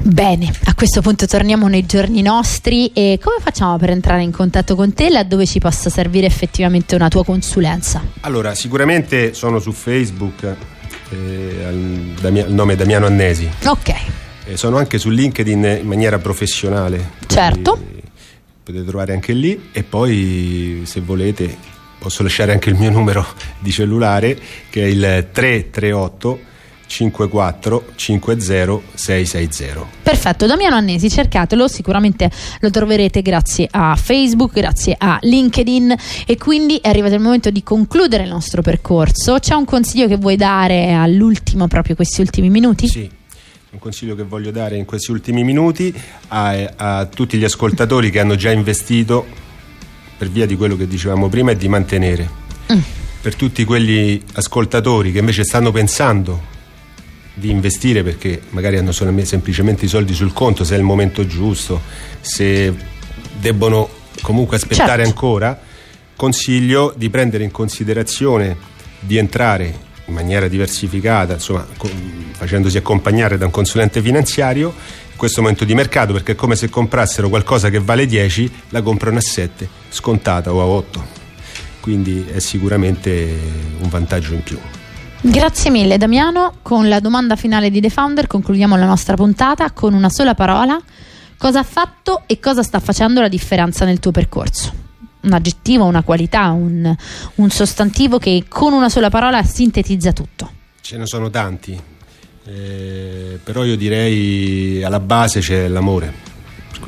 Bene, 0.00 0.50
a 0.64 0.74
questo 0.74 1.02
punto 1.02 1.26
torniamo 1.26 1.66
nei 1.66 1.84
giorni 1.84 2.22
nostri 2.22 2.92
e 2.94 3.18
come 3.20 3.36
facciamo 3.40 3.76
per 3.78 3.90
entrare 3.90 4.22
in 4.22 4.30
contatto 4.30 4.76
con 4.76 4.94
te 4.94 5.10
laddove 5.10 5.44
ci 5.44 5.58
possa 5.58 5.90
servire 5.90 6.24
effettivamente 6.26 6.94
una 6.94 7.08
tua 7.08 7.24
consulenza? 7.24 8.00
Allora, 8.20 8.54
sicuramente 8.54 9.34
sono 9.34 9.58
su 9.58 9.72
Facebook, 9.72 10.44
eh, 11.10 11.64
al, 11.66 12.14
Damia- 12.20 12.46
il 12.46 12.54
nome 12.54 12.74
è 12.74 12.76
Damiano 12.76 13.06
Annesi. 13.06 13.50
Ok, 13.66 13.92
Eh, 14.48 14.56
sono 14.56 14.78
anche 14.78 14.96
su 14.96 15.10
LinkedIn 15.10 15.78
in 15.80 15.86
maniera 15.86 16.18
professionale. 16.18 17.10
certo. 17.26 17.96
Potete 18.62 18.84
trovare 18.86 19.12
anche 19.12 19.34
lì 19.34 19.68
e 19.72 19.82
poi 19.82 20.82
se 20.84 21.00
volete 21.00 21.56
posso 21.98 22.22
lasciare 22.22 22.52
anche 22.52 22.70
il 22.70 22.76
mio 22.76 22.90
numero 22.90 23.26
di 23.58 23.70
cellulare 23.70 24.38
che 24.70 24.84
è 24.84 24.86
il 24.86 25.28
338 25.32 26.40
54 26.86 27.84
50 27.94 28.80
660. 28.94 29.86
Perfetto, 30.02 30.46
Damiano 30.46 30.76
Annesi, 30.76 31.10
cercatelo, 31.10 31.68
sicuramente 31.68 32.30
lo 32.60 32.70
troverete 32.70 33.20
grazie 33.20 33.68
a 33.70 33.94
Facebook, 33.96 34.54
grazie 34.54 34.94
a 34.96 35.18
LinkedIn 35.20 35.94
e 36.26 36.38
quindi 36.38 36.76
è 36.76 36.88
arrivato 36.88 37.14
il 37.14 37.20
momento 37.20 37.50
di 37.50 37.62
concludere 37.62 38.22
il 38.22 38.30
nostro 38.30 38.62
percorso. 38.62 39.38
C'è 39.38 39.54
un 39.54 39.66
consiglio 39.66 40.08
che 40.08 40.16
vuoi 40.16 40.36
dare 40.36 40.92
all'ultimo, 40.92 41.68
proprio 41.68 41.94
questi 41.94 42.22
ultimi 42.22 42.48
minuti? 42.48 42.88
Sì. 42.88 43.17
Un 43.78 43.84
consiglio 43.84 44.16
che 44.16 44.24
voglio 44.24 44.50
dare 44.50 44.74
in 44.74 44.84
questi 44.84 45.12
ultimi 45.12 45.44
minuti 45.44 45.94
a, 46.28 46.72
a 46.74 47.06
tutti 47.06 47.38
gli 47.38 47.44
ascoltatori 47.44 48.10
che 48.10 48.18
hanno 48.18 48.34
già 48.34 48.50
investito 48.50 49.24
per 50.18 50.28
via 50.30 50.46
di 50.46 50.56
quello 50.56 50.76
che 50.76 50.88
dicevamo 50.88 51.28
prima 51.28 51.52
è 51.52 51.56
di 51.56 51.68
mantenere. 51.68 52.28
Per 53.22 53.36
tutti 53.36 53.62
quegli 53.64 54.20
ascoltatori 54.32 55.12
che 55.12 55.20
invece 55.20 55.44
stanno 55.44 55.70
pensando 55.70 56.42
di 57.34 57.50
investire 57.50 58.02
perché 58.02 58.42
magari 58.50 58.78
hanno 58.78 58.90
semplicemente 58.90 59.84
i 59.84 59.88
soldi 59.88 60.12
sul 60.12 60.32
conto, 60.32 60.64
se 60.64 60.74
è 60.74 60.78
il 60.78 60.82
momento 60.82 61.24
giusto, 61.24 61.80
se 62.20 62.74
debbono 63.38 63.88
comunque 64.22 64.56
aspettare 64.56 65.04
Certo. 65.04 65.08
ancora, 65.08 65.60
consiglio 66.16 66.92
di 66.96 67.08
prendere 67.10 67.44
in 67.44 67.52
considerazione 67.52 68.56
di 68.98 69.18
entrare 69.18 69.86
in 70.08 70.14
maniera 70.14 70.48
diversificata, 70.48 71.34
insomma, 71.34 71.66
facendosi 72.32 72.76
accompagnare 72.78 73.38
da 73.38 73.44
un 73.44 73.50
consulente 73.50 74.00
finanziario 74.00 74.74
in 75.10 75.16
questo 75.16 75.40
momento 75.40 75.64
di 75.64 75.74
mercato, 75.74 76.12
perché 76.12 76.32
è 76.32 76.34
come 76.34 76.56
se 76.56 76.68
comprassero 76.68 77.28
qualcosa 77.28 77.68
che 77.70 77.78
vale 77.78 78.06
10, 78.06 78.50
la 78.70 78.82
comprano 78.82 79.18
a 79.18 79.22
7, 79.22 79.68
scontata 79.90 80.52
o 80.52 80.60
a 80.60 80.64
8. 80.64 81.16
Quindi 81.80 82.26
è 82.26 82.38
sicuramente 82.38 83.38
un 83.80 83.88
vantaggio 83.88 84.34
in 84.34 84.42
più. 84.42 84.58
Grazie 85.20 85.70
mille 85.70 85.98
Damiano, 85.98 86.54
con 86.62 86.88
la 86.88 87.00
domanda 87.00 87.34
finale 87.34 87.70
di 87.70 87.80
The 87.80 87.90
Founder 87.90 88.26
concludiamo 88.26 88.76
la 88.76 88.86
nostra 88.86 89.16
puntata 89.16 89.70
con 89.72 89.92
una 89.92 90.08
sola 90.08 90.34
parola. 90.34 90.80
Cosa 91.36 91.60
ha 91.60 91.64
fatto 91.64 92.22
e 92.26 92.38
cosa 92.40 92.62
sta 92.62 92.80
facendo 92.80 93.20
la 93.20 93.28
differenza 93.28 93.84
nel 93.84 93.98
tuo 93.98 94.10
percorso? 94.10 94.87
Un 95.20 95.32
aggettivo, 95.32 95.84
una 95.84 96.02
qualità, 96.02 96.50
un, 96.50 96.94
un 97.36 97.50
sostantivo 97.50 98.18
che 98.18 98.44
con 98.48 98.72
una 98.72 98.88
sola 98.88 99.10
parola 99.10 99.42
sintetizza 99.42 100.12
tutto. 100.12 100.50
Ce 100.80 100.96
ne 100.96 101.06
sono 101.06 101.28
tanti, 101.28 101.78
eh, 102.44 103.38
però 103.42 103.64
io 103.64 103.76
direi 103.76 104.82
alla 104.82 105.00
base 105.00 105.40
c'è 105.40 105.68
l'amore 105.68 106.27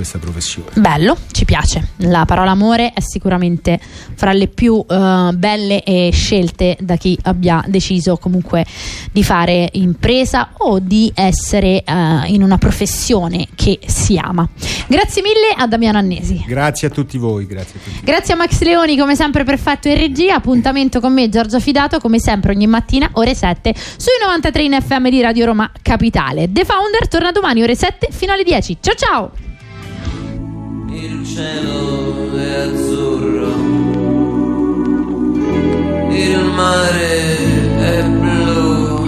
questa 0.00 0.18
professione. 0.18 0.70
Bello, 0.76 1.14
ci 1.30 1.44
piace. 1.44 1.88
La 1.98 2.24
parola 2.24 2.52
amore 2.52 2.92
è 2.94 3.00
sicuramente 3.00 3.78
fra 4.14 4.32
le 4.32 4.48
più 4.48 4.82
eh, 4.88 5.30
belle 5.34 5.82
e 5.82 6.08
scelte 6.10 6.78
da 6.80 6.96
chi 6.96 7.18
abbia 7.24 7.62
deciso 7.66 8.16
comunque 8.16 8.64
di 9.12 9.22
fare 9.22 9.68
impresa 9.72 10.52
o 10.56 10.78
di 10.78 11.12
essere 11.14 11.82
eh, 11.82 12.22
in 12.28 12.42
una 12.42 12.56
professione 12.56 13.48
che 13.54 13.78
si 13.84 14.16
ama. 14.16 14.48
Grazie 14.86 15.20
mille 15.20 15.54
a 15.54 15.66
Damiano 15.66 15.98
Annesi. 15.98 16.44
Grazie 16.46 16.88
a 16.88 16.90
tutti 16.90 17.18
voi, 17.18 17.46
grazie 17.46 17.78
a 17.78 17.82
tutti. 17.82 18.00
Grazie 18.02 18.32
a 18.34 18.36
Max 18.38 18.58
Leoni, 18.62 18.96
come 18.96 19.14
sempre 19.14 19.44
perfetto 19.44 19.88
in 19.88 19.98
regia. 19.98 20.36
Appuntamento 20.36 21.00
con 21.00 21.12
me, 21.12 21.28
Giorgio 21.28 21.60
Fidato, 21.60 21.98
come 21.98 22.18
sempre 22.18 22.52
ogni 22.52 22.66
mattina, 22.66 23.10
ore 23.12 23.34
7, 23.34 23.74
sui 23.74 24.12
93 24.22 24.62
in 24.62 24.78
FM 24.80 25.08
di 25.10 25.20
Radio 25.20 25.44
Roma 25.44 25.70
Capitale. 25.82 26.50
The 26.50 26.64
Founder 26.64 27.06
torna 27.06 27.32
domani, 27.32 27.60
ore 27.60 27.74
7 27.74 28.08
fino 28.10 28.32
alle 28.32 28.44
10. 28.44 28.78
Ciao 28.80 28.94
ciao! 28.94 29.48
Il 30.92 31.24
cielo 31.24 32.36
è 32.36 32.50
azzurro, 32.62 33.48
il 36.10 36.44
mare 36.54 37.78
è 37.78 38.02
blu. 38.04 38.98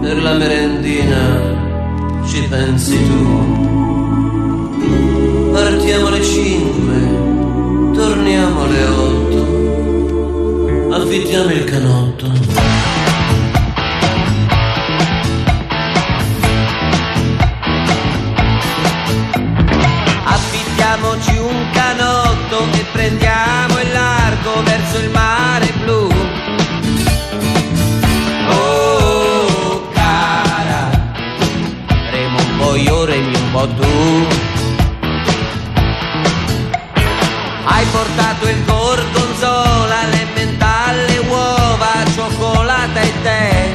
Per 0.00 0.22
la 0.22 0.34
merendina 0.34 2.22
ci 2.26 2.42
pensi 2.48 2.96
tu. 3.06 3.22
Partiamo 5.52 6.06
alle 6.08 6.22
5, 6.22 6.94
torniamo 7.94 8.62
alle 8.64 8.84
8. 8.84 9.36
Affittiamo 10.90 11.50
il 11.52 11.64
canotto. 11.64 12.57
Prendiamo 22.92 23.80
il 23.80 23.92
largo 23.92 24.62
verso 24.62 24.98
il 24.98 25.10
mare 25.10 25.72
blu. 25.82 26.08
Oh, 28.50 29.88
cara, 29.92 30.90
remo 32.10 32.38
un 32.38 32.56
po' 32.58 32.76
io, 32.76 33.04
remi 33.04 33.34
un 33.34 33.50
po' 33.50 33.68
tu. 33.68 34.26
Hai 37.64 37.84
portato 37.86 38.48
il 38.48 38.64
gorgonzola, 38.64 40.06
le 40.10 41.18
uova, 41.28 42.04
cioccolata 42.14 43.00
e 43.00 43.12
tè. 43.22 43.72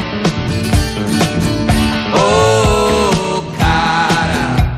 Oh, 2.12 3.46
cara, 3.58 4.78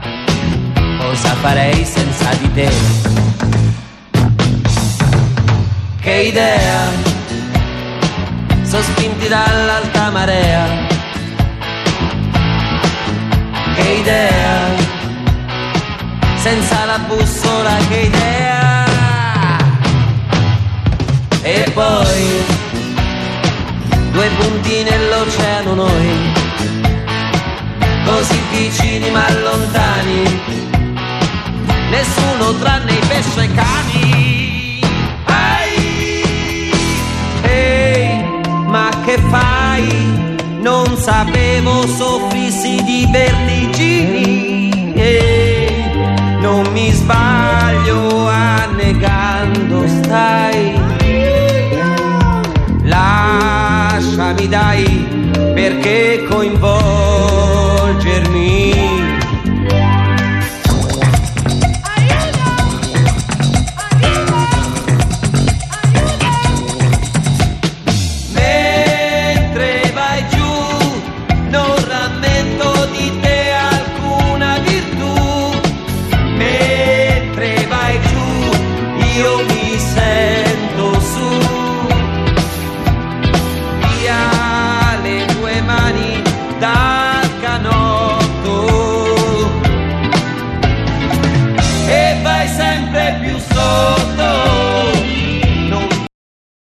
cosa 0.99 1.35
farei 1.41 1.85
senza 1.85 2.29
di 2.35 2.53
te? 2.53 3.14
Idea, 6.27 6.91
sospinti 8.63 9.27
dall'alta 9.27 10.09
marea. 10.09 10.65
Che 13.75 13.89
idea, 13.89 14.75
senza 16.37 16.85
la 16.85 16.99
bussola, 16.99 17.77
che 17.89 17.99
idea. 17.99 18.85
E 21.43 21.71
poi, 21.73 22.43
due 24.11 24.29
punti 24.39 24.83
nell'oceano 24.83 25.73
noi, 25.75 26.33
così 28.03 28.41
vicini 28.49 29.11
ma 29.11 29.31
lontani, 29.31 30.41
nessuno 31.91 32.53
tranne 32.57 32.93
i 32.93 33.05
pesci 33.07 33.39
e 33.39 33.53
cani. 33.53 34.14
che 39.05 39.19
fai, 39.29 39.87
non 40.61 40.97
sapevo 40.97 41.85
soffrissi 41.85 42.81
di 42.83 43.07
vertigini 43.11 44.93
e 44.95 45.91
non 46.41 46.65
mi 46.73 46.89
sbaglio 46.91 48.27
annegando 48.27 49.87
stai. 49.87 50.73
Lasciami 52.83 54.47
dai 54.47 55.31
perché 55.53 56.25
coinvolto 56.27 57.14